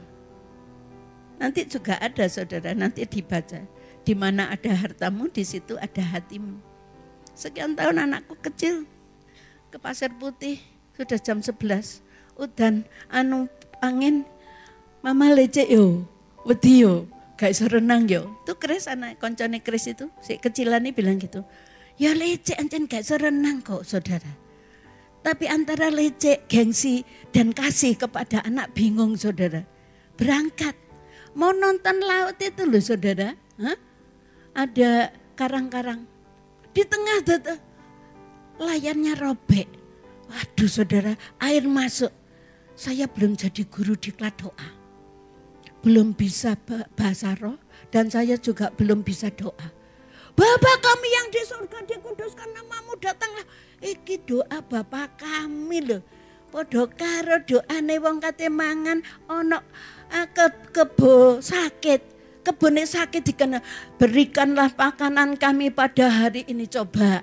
Nanti 1.39 1.69
juga 1.69 2.01
ada 2.01 2.27
saudara, 2.27 2.75
nanti 2.75 3.07
dibaca. 3.07 3.63
Di 4.09 4.17
mana 4.17 4.49
ada 4.49 4.73
hartamu, 4.73 5.29
di 5.29 5.45
situ 5.45 5.77
ada 5.77 6.01
hatimu. 6.01 6.57
Sekian 7.37 7.77
tahun 7.77 8.09
anakku 8.09 8.41
kecil 8.41 8.89
ke 9.69 9.77
Pasir 9.77 10.09
Putih, 10.17 10.65
sudah 10.97 11.21
jam 11.21 11.45
11. 11.45 12.01
Udan, 12.41 12.89
anu 13.13 13.53
angin, 13.85 14.25
mama 15.05 15.29
lecek 15.29 15.69
yo, 15.69 16.09
wedi 16.49 16.89
yo 16.89 17.05
gak 17.37 17.53
iso 17.53 17.69
renang 17.69 18.09
yo. 18.09 18.33
Tuh 18.49 18.57
Kris 18.57 18.89
anak 18.89 19.21
koncone 19.21 19.61
Kris 19.61 19.93
itu, 19.93 20.09
si 20.25 20.41
kecilan 20.41 20.89
ini 20.89 20.97
bilang 20.97 21.21
gitu. 21.21 21.45
Ya 22.01 22.17
lecek 22.17 22.57
ancen 22.57 22.89
gak 22.89 23.05
iso 23.05 23.21
renang 23.21 23.61
kok 23.61 23.85
saudara. 23.85 24.33
Tapi 25.21 25.53
antara 25.53 25.93
lecek, 25.93 26.49
gengsi, 26.49 27.05
dan 27.29 27.53
kasih 27.53 27.93
kepada 27.93 28.41
anak 28.41 28.73
bingung 28.73 29.21
saudara. 29.21 29.69
Berangkat. 30.17 30.73
Mau 31.37 31.53
nonton 31.53 32.01
laut 32.01 32.41
itu 32.41 32.65
loh 32.65 32.81
saudara. 32.81 33.37
Hah? 33.61 33.77
Ada 34.59 35.15
karang-karang. 35.39 36.03
Di 36.75 36.83
tengah 36.83 37.23
layarnya 38.59 39.15
robek. 39.15 39.71
Waduh 40.27 40.67
saudara, 40.67 41.15
air 41.39 41.63
masuk. 41.63 42.11
Saya 42.75 43.07
belum 43.07 43.39
jadi 43.39 43.63
guru 43.71 43.95
di 43.95 44.11
doa 44.11 44.79
belum 45.83 46.15
bisa 46.15 46.59
bahasa 46.99 47.39
roh 47.39 47.59
dan 47.89 48.11
saya 48.11 48.37
juga 48.39 48.71
belum 48.75 49.07
bisa 49.07 49.31
doa. 49.31 49.69
Bapa 50.37 50.73
kami 50.79 51.09
yang 51.11 51.29
di 51.35 51.43
surga 51.43 51.83
dikuduskan 51.83 52.55
namamu 52.55 52.95
datanglah. 53.03 53.47
Iki 53.83 54.23
doa 54.27 54.59
Bapa 54.63 55.11
kami 55.19 55.83
loh. 55.83 56.03
Podo 56.49 56.89
karo 56.89 57.45
doane 57.45 58.01
wong 58.01 58.21
kate 58.25 58.49
mangan 58.49 59.05
ono 59.29 59.61
ke 60.09 60.47
kebo 60.73 61.43
sakit. 61.43 62.18
Kebune 62.49 62.89
sakit 62.89 63.29
dikenal. 63.29 63.61
Berikanlah 64.01 64.73
makanan 64.73 65.37
kami 65.37 65.69
pada 65.69 66.09
hari 66.09 66.49
ini 66.49 66.65
coba. 66.65 67.21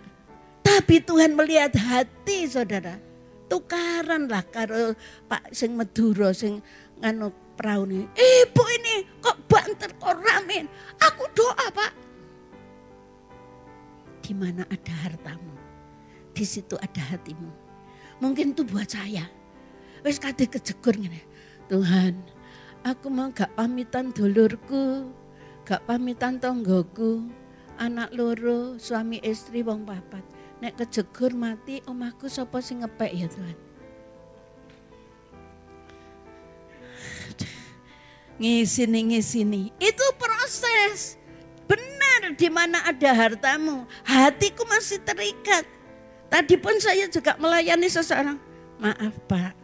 Tapi 0.61 1.01
Tuhan 1.01 1.33
melihat 1.33 1.73
hati 1.73 2.45
saudara. 2.45 3.01
Tukaran 3.49 4.29
lah 4.29 4.45
karo 4.45 4.93
Pak 5.25 5.49
sing 5.49 5.73
Meduro 5.73 6.29
sing 6.29 6.61
nganu 7.01 7.33
perahu 7.57 7.89
ini. 7.89 8.05
Ibu 8.05 8.63
ini 8.77 8.95
kok 9.17 9.49
banter 9.49 9.89
kok 9.97 10.13
ramen. 10.13 10.69
Aku 11.01 11.25
doa 11.33 11.73
pak. 11.73 11.91
Di 14.21 14.33
mana 14.37 14.61
ada 14.69 14.93
hartamu, 15.05 15.53
di 16.33 16.45
situ 16.45 16.77
ada 16.77 17.01
hatimu. 17.01 17.49
Mungkin 18.21 18.53
itu 18.53 18.61
buat 18.61 18.93
saya. 18.93 19.25
Wes 20.05 20.21
kate 20.21 20.45
kejegur 20.45 20.93
ngene. 20.97 21.21
Tuhan, 21.65 22.13
aku 22.85 23.09
mau 23.09 23.33
gak 23.33 23.49
pamitan 23.57 24.13
dulurku, 24.13 25.09
gak 25.65 25.81
pamitan 25.89 26.37
tonggoku, 26.37 27.25
anak 27.81 28.13
loro, 28.13 28.77
suami 28.77 29.17
istri 29.25 29.65
wong 29.65 29.81
papat. 29.89 30.21
Nek 30.61 30.77
kejegur 30.77 31.33
mati 31.33 31.81
omahku 31.89 32.29
sapa 32.29 32.61
sing 32.61 32.85
ngepek 32.85 33.11
ya 33.11 33.27
Tuhan. 33.27 33.57
ngisini 38.35 38.99
ngisini. 39.15 39.71
Itu 39.79 40.05
proses. 40.19 41.15
Benar 41.65 42.37
di 42.37 42.47
mana 42.51 42.85
ada 42.85 43.11
hartamu, 43.15 43.89
hatiku 44.05 44.67
masih 44.69 45.01
terikat. 45.01 45.65
Tadi 46.29 46.55
pun 46.59 46.77
saya 46.77 47.09
juga 47.09 47.33
melayani 47.41 47.89
seseorang. 47.89 48.37
Maaf 48.75 49.15
Pak, 49.25 49.55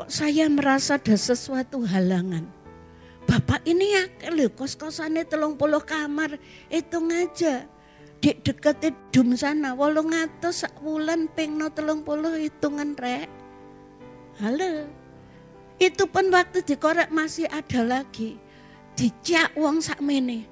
kok 0.00 0.08
saya 0.08 0.48
merasa 0.48 0.96
ada 0.96 1.12
sesuatu 1.12 1.84
halangan. 1.84 2.48
Bapak 3.28 3.60
ini 3.68 3.92
ya 3.92 4.08
kos-kosannya 4.48 5.28
telung 5.28 5.60
puluh 5.60 5.84
kamar, 5.84 6.40
itu 6.72 6.98
aja. 7.12 7.68
Di 8.16 8.32
dekat 8.32 8.80
dum 9.12 9.36
sana, 9.36 9.76
wolong 9.76 10.16
atas 10.16 10.64
sak 10.64 10.80
bulan 10.80 11.28
pengno 11.28 11.68
telung 11.68 12.00
puluh 12.00 12.32
hitungan 12.40 12.96
rek. 12.96 13.28
Halo, 14.40 14.88
itu 15.76 16.08
pun 16.08 16.32
waktu 16.32 16.64
dikorek 16.64 17.12
masih 17.12 17.44
ada 17.52 17.84
lagi. 17.84 18.40
Dicak 18.96 19.52
uang 19.52 19.84
sak 19.84 20.00
mene. 20.00 20.48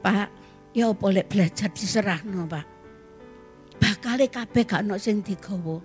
Pak, 0.00 0.32
ya 0.72 0.88
boleh 0.96 1.24
belajar 1.28 1.68
diserah 1.68 2.24
no 2.24 2.48
pak. 2.48 2.64
Bakal 3.76 4.24
kabeh 4.24 4.64
gak 4.64 4.88
ono 4.88 4.96
sing 4.96 5.20
digawa. 5.20 5.84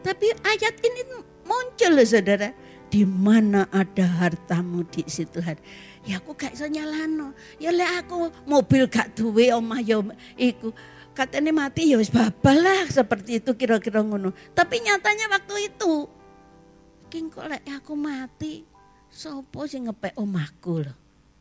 Tapi 0.00 0.32
ayat 0.40 0.72
ini 0.80 1.04
muncul 1.48 1.96
loh 1.96 2.04
saudara. 2.04 2.52
Di 2.88 3.04
mana 3.04 3.68
ada 3.72 4.04
hartamu 4.04 4.84
di 4.84 5.04
situ 5.08 5.40
hari. 5.40 5.60
Ya 6.04 6.20
aku 6.20 6.32
gak 6.36 6.56
bisa 6.56 6.68
nyalano. 6.68 7.36
Ya 7.60 7.72
le 7.72 7.84
aku 7.84 8.32
mobil 8.48 8.88
gak 8.88 9.16
duwe 9.16 9.52
omah 9.52 9.80
ya 9.80 10.00
iku. 10.36 10.72
Katanya 11.12 11.50
mati 11.50 11.92
ya 11.92 11.96
wis 11.98 12.12
babal 12.12 12.60
lah 12.60 12.88
seperti 12.88 13.40
itu 13.40 13.52
kira-kira 13.56 14.00
ngono. 14.00 14.32
Tapi 14.56 14.80
nyatanya 14.80 15.28
waktu 15.28 15.68
itu 15.68 16.08
King 17.08 17.32
kok 17.32 17.48
lek 17.48 17.64
aku 17.72 17.96
mati, 17.96 18.68
sopo 19.08 19.64
sing 19.64 19.88
ngepek 19.88 20.12
omahku 20.20 20.84
lho. 20.84 20.94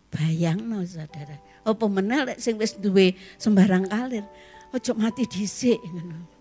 Bayangno 0.07 0.79
saudara. 0.87 1.35
Apa 1.67 1.85
meneh 1.91 2.23
lek 2.23 2.39
sing 2.39 2.55
wis 2.55 2.79
duwe 2.79 3.19
sembarang 3.35 3.83
kalir, 3.91 4.23
ojo 4.71 4.91
mati 4.95 5.27
dhisik 5.27 5.75
ngono. 5.83 6.36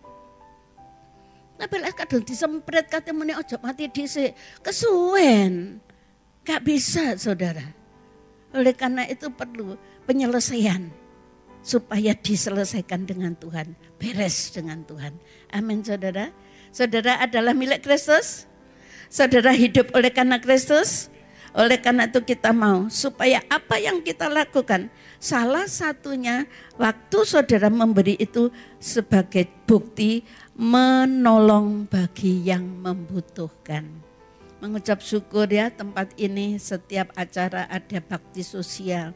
Tapi 1.56 1.74
lek 1.80 1.96
kadung 1.96 2.20
disempret 2.20 2.86
kate 2.92 3.16
muni 3.16 3.32
ojo 3.32 3.56
mati 3.64 3.88
dhisik, 3.88 4.36
kesuwen. 4.60 5.80
Gak 6.44 6.62
bisa, 6.62 7.16
Saudara. 7.16 7.64
Oleh 8.54 8.76
karena 8.76 9.08
itu 9.08 9.32
perlu 9.32 9.74
penyelesaian 10.06 10.88
supaya 11.66 12.14
diselesaikan 12.14 13.02
dengan 13.08 13.34
Tuhan, 13.34 13.74
beres 13.98 14.54
dengan 14.54 14.86
Tuhan. 14.86 15.18
Amin 15.50 15.82
Saudara. 15.82 16.30
Saudara 16.70 17.18
adalah 17.18 17.56
milik 17.56 17.82
Kristus. 17.82 18.46
Saudara 19.10 19.50
hidup 19.50 19.90
oleh 19.96 20.14
karena 20.14 20.38
Kristus. 20.38 21.10
Oleh 21.56 21.80
karena 21.80 22.04
itu 22.04 22.20
kita 22.20 22.52
mau 22.52 22.92
supaya 22.92 23.40
apa 23.48 23.80
yang 23.80 24.04
kita 24.04 24.28
lakukan 24.28 24.92
salah 25.16 25.64
satunya 25.64 26.44
waktu 26.76 27.24
saudara 27.24 27.72
memberi 27.72 28.12
itu 28.20 28.52
sebagai 28.76 29.48
bukti 29.64 30.20
menolong 30.56 31.84
bagi 31.84 32.40
yang 32.48 32.64
membutuhkan. 32.80 33.84
Mengucap 34.56 35.04
syukur 35.04 35.44
ya 35.52 35.68
tempat 35.68 36.16
ini 36.16 36.56
setiap 36.56 37.12
acara 37.12 37.68
ada 37.68 38.00
bakti 38.00 38.40
sosial. 38.40 39.12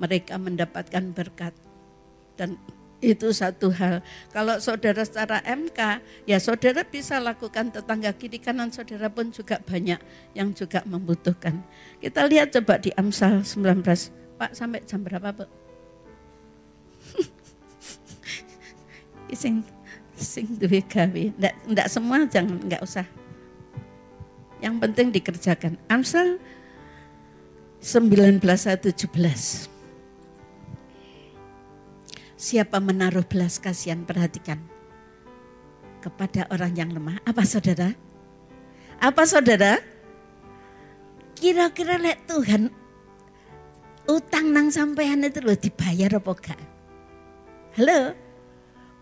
Mereka 0.00 0.40
mendapatkan 0.40 1.12
berkat 1.12 1.52
dan 2.40 2.56
itu 3.04 3.30
satu 3.30 3.68
hal. 3.68 4.00
Kalau 4.32 4.56
saudara 4.58 5.04
secara 5.04 5.44
MK, 5.44 6.00
ya 6.24 6.40
saudara 6.40 6.82
bisa 6.82 7.20
lakukan 7.20 7.68
tetangga 7.68 8.10
kiri 8.16 8.40
kanan 8.40 8.72
saudara 8.72 9.12
pun 9.12 9.28
juga 9.28 9.60
banyak 9.60 10.00
yang 10.32 10.56
juga 10.56 10.82
membutuhkan. 10.88 11.62
Kita 12.00 12.24
lihat 12.26 12.56
coba 12.56 12.80
di 12.80 12.90
Amsal 12.96 13.44
19. 13.44 13.84
Pak 14.40 14.50
sampai 14.56 14.82
jam 14.88 15.04
berapa, 15.04 15.30
Pak? 15.36 15.50
sing 19.36 19.60
sing 20.18 20.58
duwe 20.58 20.82
gawe. 20.82 21.22
Ndak, 21.38 21.54
ndak 21.70 21.88
semua 21.88 22.26
jangan 22.26 22.58
nggak 22.58 22.82
usah. 22.82 23.06
Yang 24.58 24.74
penting 24.82 25.06
dikerjakan. 25.14 25.78
Amsal 25.86 26.42
19 27.78 28.42
17. 28.42 29.70
Siapa 32.38 32.78
menaruh 32.78 33.26
belas 33.26 33.58
kasihan 33.58 34.02
perhatikan 34.02 34.58
kepada 36.02 36.46
orang 36.50 36.74
yang 36.74 36.90
lemah. 36.90 37.18
Apa 37.26 37.42
saudara? 37.42 37.94
Apa 38.98 39.22
saudara? 39.26 39.78
Kira-kira 41.38 42.02
lek 42.02 42.26
Tuhan 42.26 42.70
utang 44.10 44.50
nang 44.50 44.74
sampean 44.74 45.22
itu 45.22 45.38
loh 45.38 45.54
dibayar 45.54 46.18
apa 46.18 46.32
gak? 46.34 46.62
Halo? 47.78 48.27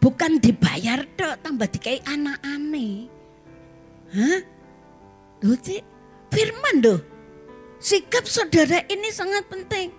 Bukan 0.07 0.39
dibayar 0.39 1.03
dok, 1.19 1.43
tambah 1.43 1.67
dikai 1.67 1.99
anak 2.07 2.39
aneh. 2.47 3.11
Hah? 4.15 4.39
Loh, 5.43 5.59
firman 6.31 6.79
doh. 6.79 7.03
Sikap 7.83 8.23
saudara 8.23 8.87
ini 8.87 9.11
sangat 9.11 9.51
penting. 9.51 9.91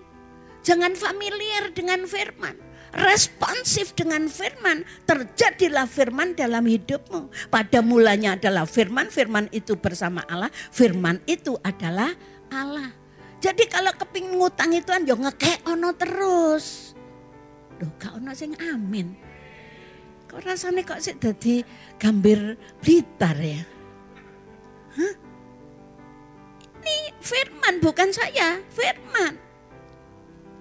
Jangan 0.64 0.96
familiar 0.96 1.76
dengan 1.76 2.08
firman 2.08 2.56
responsif 2.96 3.92
dengan 3.94 4.32
firman, 4.32 4.88
terjadilah 5.04 5.86
firman 5.86 6.34
dalam 6.34 6.64
hidupmu. 6.64 7.52
Pada 7.52 7.84
mulanya 7.84 8.40
adalah 8.40 8.64
firman, 8.64 9.12
firman 9.12 9.52
itu 9.52 9.76
bersama 9.76 10.24
Allah, 10.26 10.50
firman 10.72 11.20
itu 11.28 11.60
adalah 11.62 12.16
Allah. 12.48 12.96
Jadi 13.44 13.70
kalau 13.70 13.92
keping 13.94 14.40
ngutang 14.40 14.72
itu 14.74 14.90
yo 15.04 15.20
ngekek 15.20 15.68
ono 15.68 15.94
terus. 15.94 16.96
Loh 17.78 17.92
gak 18.02 18.18
ono 18.18 18.34
sing 18.34 18.58
amin. 18.58 19.27
Kok 20.28 20.44
rasanya 20.44 20.84
kok 20.84 21.00
sih 21.00 21.16
jadi 21.16 21.64
gambir 21.96 22.60
blitar 22.84 23.36
ya? 23.40 23.64
Hah? 25.00 25.14
Ini 26.84 27.16
firman 27.24 27.80
bukan 27.80 28.12
saya, 28.12 28.60
firman. 28.72 29.40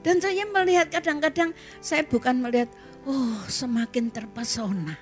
Dan 0.07 0.23
saya 0.23 0.47
melihat 0.47 0.87
kadang-kadang 0.87 1.51
saya 1.83 2.07
bukan 2.07 2.39
melihat, 2.39 2.71
oh 3.03 3.43
semakin 3.51 4.07
terpesona. 4.14 4.95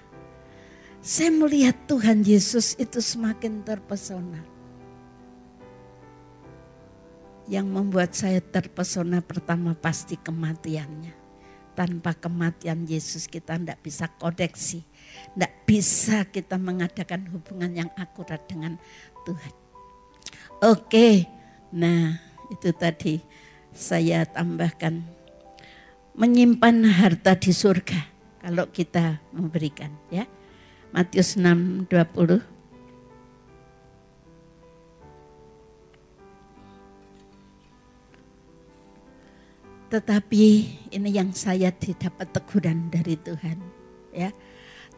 Saya 1.05 1.29
melihat 1.29 1.77
Tuhan 1.85 2.25
Yesus 2.25 2.73
itu 2.81 3.05
semakin 3.05 3.61
terpesona. 3.61 4.41
Yang 7.45 7.67
membuat 7.69 8.17
saya 8.17 8.41
terpesona 8.41 9.21
pertama 9.21 9.77
pasti 9.77 10.17
kematiannya. 10.17 11.24
Tanpa 11.75 12.15
kematian 12.15 12.87
Yesus 12.87 13.27
kita 13.27 13.59
tidak 13.59 13.83
bisa 13.83 14.07
kodeksi. 14.07 14.87
Tidak 15.35 15.53
bisa 15.67 16.23
kita 16.31 16.55
mengadakan 16.55 17.27
hubungan 17.35 17.75
yang 17.75 17.91
akurat 17.99 18.43
dengan 18.47 18.79
Tuhan. 19.27 19.53
Oke, 20.63 21.27
nah 21.75 22.15
itu 22.55 22.71
tadi 22.71 23.19
saya 23.75 24.23
tambahkan 24.23 25.03
menyimpan 26.15 26.87
harta 26.95 27.35
di 27.35 27.51
surga 27.51 28.07
kalau 28.39 28.71
kita 28.71 29.19
memberikan 29.35 29.91
ya. 30.15 30.31
Matius 30.95 31.35
6 31.35 31.91
20 31.91 32.54
Tetapi 39.95 40.45
ini 40.91 41.11
yang 41.15 41.31
saya 41.31 41.71
didapat 41.71 42.35
teguran 42.35 42.91
dari 42.91 43.15
Tuhan 43.15 43.63
ya. 44.11 44.35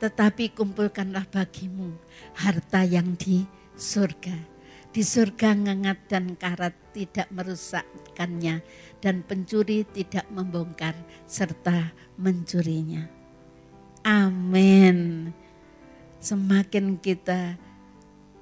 Tetapi 0.01 0.57
kumpulkanlah 0.57 1.29
bagimu 1.29 1.93
harta 2.41 2.81
yang 2.81 3.13
di 3.13 3.45
surga 3.77 4.57
di 4.97 5.05
surga 5.05 5.53
ngengat 5.53 6.09
dan 6.09 6.41
karat 6.41 6.73
tidak 6.97 7.29
merusakkannya 7.29 8.65
dan 9.05 9.21
pencuri 9.21 9.85
tidak 9.85 10.25
membongkar 10.33 10.97
serta 11.29 11.93
mencurinya. 12.17 13.05
Amin. 14.09 15.29
Semakin 16.17 16.97
kita 16.97 17.61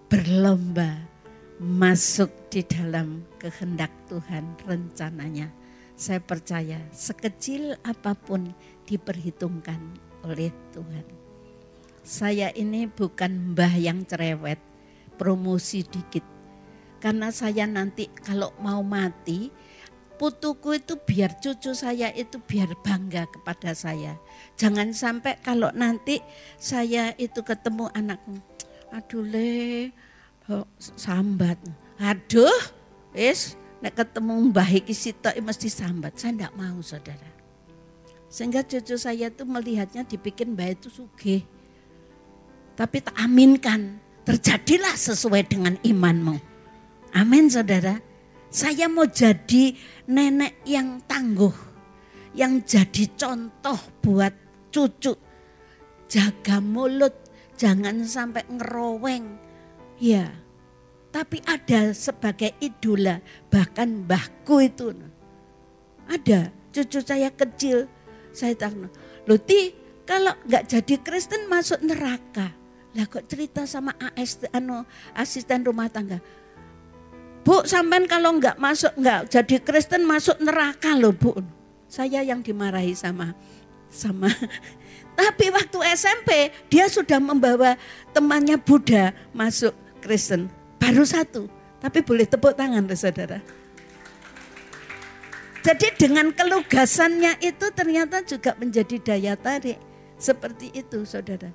berlomba 0.07 1.03
masuk 1.59 2.31
di 2.55 2.63
dalam 2.63 3.27
kehendak 3.43 3.91
Tuhan 4.07 4.55
rencananya. 4.63 5.64
Saya 5.95 6.19
percaya 6.19 6.83
sekecil 6.91 7.79
apa 7.87 8.19
pun 8.19 8.51
diperhitungkan 8.85 9.79
oleh 10.27 10.51
Tuhan. 10.75 11.07
Saya 12.05 12.53
ini 12.53 12.85
bukan 12.91 13.55
mbah 13.55 13.75
yang 13.79 14.05
cerewet, 14.05 14.61
promosi 15.17 15.87
dikit 15.87 16.35
karena 17.05 17.29
saya 17.29 17.69
nanti 17.69 18.09
kalau 18.25 18.57
mau 18.65 18.81
mati, 18.81 19.53
putuku 20.17 20.81
itu 20.81 20.97
biar 20.97 21.37
cucu 21.37 21.77
saya 21.77 22.09
itu 22.17 22.41
biar 22.41 22.73
bangga 22.81 23.29
kepada 23.29 23.77
saya. 23.77 24.17
Jangan 24.57 24.97
sampai 24.97 25.37
kalau 25.45 25.69
nanti 25.77 26.25
saya 26.57 27.13
itu 27.21 27.45
ketemu 27.45 27.93
anakku, 27.93 28.41
aduh 28.89 29.21
le, 29.21 29.93
sambat. 30.81 31.61
Aduh, 32.01 32.57
wis 33.13 33.61
nek 33.85 33.93
ketemu 34.01 34.49
mbah 34.49 34.71
iki 34.73 34.97
sitok 34.97 35.37
mesti 35.45 35.69
sambat. 35.69 36.17
Saya 36.17 36.33
tidak 36.33 36.53
mau 36.57 36.81
saudara. 36.81 37.29
Sehingga 38.33 38.65
cucu 38.65 38.97
saya 38.97 39.29
itu 39.29 39.45
melihatnya 39.45 40.09
dibikin 40.09 40.57
mbah 40.57 40.73
itu 40.73 40.89
sugih. 40.89 41.45
Tapi 42.75 43.05
tak 43.05 43.15
aminkan, 43.21 44.01
terjadilah 44.25 44.97
sesuai 44.97 45.45
dengan 45.47 45.77
imanmu. 45.85 46.41
Amin 47.13 47.47
saudara. 47.53 48.01
Saya 48.49 48.89
mau 48.89 49.05
jadi 49.05 49.77
nenek 50.09 50.65
yang 50.65 51.05
tangguh. 51.05 51.55
Yang 52.35 52.55
jadi 52.67 53.05
contoh 53.15 53.79
buat 54.03 54.35
cucu. 54.75 55.15
Jaga 56.11 56.59
mulut, 56.59 57.15
jangan 57.55 58.03
sampai 58.03 58.43
ngeroweng. 58.51 59.39
Ya, 60.03 60.35
tapi 61.15 61.39
ada 61.47 61.95
sebagai 61.95 62.51
idola. 62.59 63.23
Bahkan 63.47 64.03
mbahku 64.03 64.59
itu. 64.67 64.91
Ada, 66.11 66.51
cucu 66.75 66.99
saya 66.99 67.31
kecil. 67.31 67.87
Saya 68.35 68.59
tahu, 68.59 68.91
Luti 69.31 69.71
kalau 70.03 70.35
nggak 70.43 70.67
jadi 70.75 70.95
Kristen 70.99 71.47
masuk 71.47 71.79
neraka. 71.87 72.51
Lah 72.99 73.07
kok 73.07 73.31
cerita 73.31 73.63
sama 73.63 73.95
AS, 73.95 74.43
anu, 74.51 74.83
asisten 75.15 75.67
rumah 75.67 75.91
tangga 75.91 76.23
Bu, 77.45 77.61
sampean 77.67 78.09
kalau 78.09 78.41
nggak 78.41 78.57
masuk, 78.57 78.95
nggak 78.97 79.29
jadi 79.29 79.57
Kristen 79.61 80.09
masuk 80.09 80.41
neraka 80.41 80.97
loh 80.97 81.13
bu. 81.13 81.37
Saya 81.87 82.25
yang 82.25 82.41
dimarahi 82.41 82.97
sama 82.97 83.37
sama. 83.93 84.33
Tapi 85.21 85.53
waktu 85.53 85.79
SMP 85.95 86.51
dia 86.73 86.89
sudah 86.89 87.21
membawa 87.21 87.77
temannya 88.17 88.57
Buddha 88.57 89.13
masuk 89.37 89.77
Kristen. 90.01 90.64
Baru 90.85 91.09
satu. 91.09 91.49
Tapi 91.81 92.05
boleh 92.05 92.29
tepuk 92.29 92.53
tangan 92.53 92.85
loh 92.85 92.97
saudara. 92.97 93.41
Jadi 95.65 95.97
dengan 95.97 96.29
kelugasannya 96.29 97.41
itu 97.41 97.73
ternyata 97.73 98.21
juga 98.21 98.53
menjadi 98.61 99.01
daya 99.01 99.33
tarik. 99.33 99.81
Seperti 100.21 100.77
itu 100.77 101.09
saudara. 101.09 101.49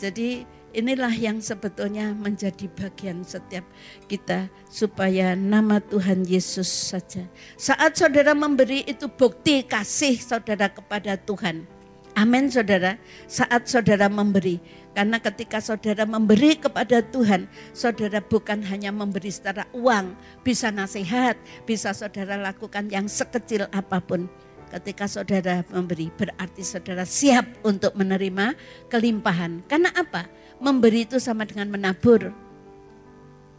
Jadi 0.00 0.48
inilah 0.72 1.12
yang 1.12 1.36
sebetulnya 1.44 2.16
menjadi 2.16 2.64
bagian 2.72 3.20
setiap 3.28 3.68
kita 4.08 4.48
supaya 4.72 5.36
nama 5.36 5.84
Tuhan 5.84 6.24
Yesus 6.24 6.68
saja. 6.68 7.28
Saat 7.60 8.00
saudara 8.00 8.32
memberi 8.32 8.88
itu 8.88 9.04
bukti 9.04 9.68
kasih 9.68 10.16
saudara 10.16 10.72
kepada 10.72 11.20
Tuhan. 11.20 11.68
Amin 12.16 12.48
saudara. 12.48 12.96
Saat 13.28 13.68
saudara 13.68 14.08
memberi 14.08 14.60
karena 14.92 15.16
ketika 15.16 15.56
saudara 15.64 16.04
memberi 16.04 16.52
kepada 16.60 17.00
Tuhan, 17.00 17.48
saudara 17.72 18.20
bukan 18.20 18.60
hanya 18.68 18.92
memberi 18.92 19.32
secara 19.32 19.64
uang, 19.72 20.12
bisa 20.44 20.68
nasihat, 20.68 21.40
bisa 21.64 21.96
saudara 21.96 22.36
lakukan 22.36 22.92
yang 22.92 23.08
sekecil 23.08 23.64
apa 23.72 24.04
pun. 24.04 24.28
Ketika 24.68 25.08
saudara 25.08 25.64
memberi, 25.72 26.12
berarti 26.12 26.64
saudara 26.64 27.08
siap 27.08 27.44
untuk 27.64 27.92
menerima 27.96 28.56
kelimpahan. 28.92 29.64
Karena 29.68 29.92
apa? 29.96 30.28
Memberi 30.60 31.08
itu 31.08 31.16
sama 31.20 31.48
dengan 31.48 31.72
menabur. 31.72 32.32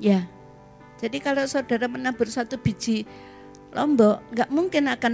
Ya, 0.01 0.25
jadi 1.01 1.17
kalau 1.17 1.45
saudara 1.49 1.89
menabur 1.89 2.29
satu 2.29 2.61
biji 2.61 3.09
lombok, 3.73 4.21
nggak 4.33 4.49
mungkin 4.53 4.85
akan 4.89 5.13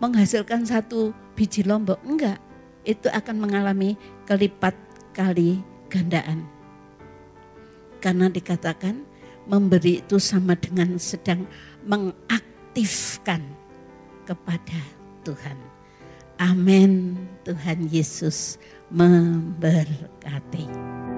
menghasilkan 0.00 0.64
satu 0.64 1.12
biji 1.36 1.64
lombok. 1.64 2.00
Enggak, 2.04 2.40
itu 2.82 3.06
akan 3.06 3.38
mengalami 3.38 3.94
kelipat 4.32 4.72
kali 5.12 5.60
gandaan. 5.92 6.48
Karena 8.00 8.32
dikatakan 8.32 9.04
memberi 9.44 10.00
itu 10.00 10.16
sama 10.16 10.56
dengan 10.56 10.96
sedang 10.96 11.44
mengaktifkan 11.84 13.44
kepada 14.24 14.80
Tuhan. 15.20 15.60
Amin. 16.40 17.20
Tuhan 17.44 17.92
Yesus 17.92 18.56
memberkati. 18.88 21.11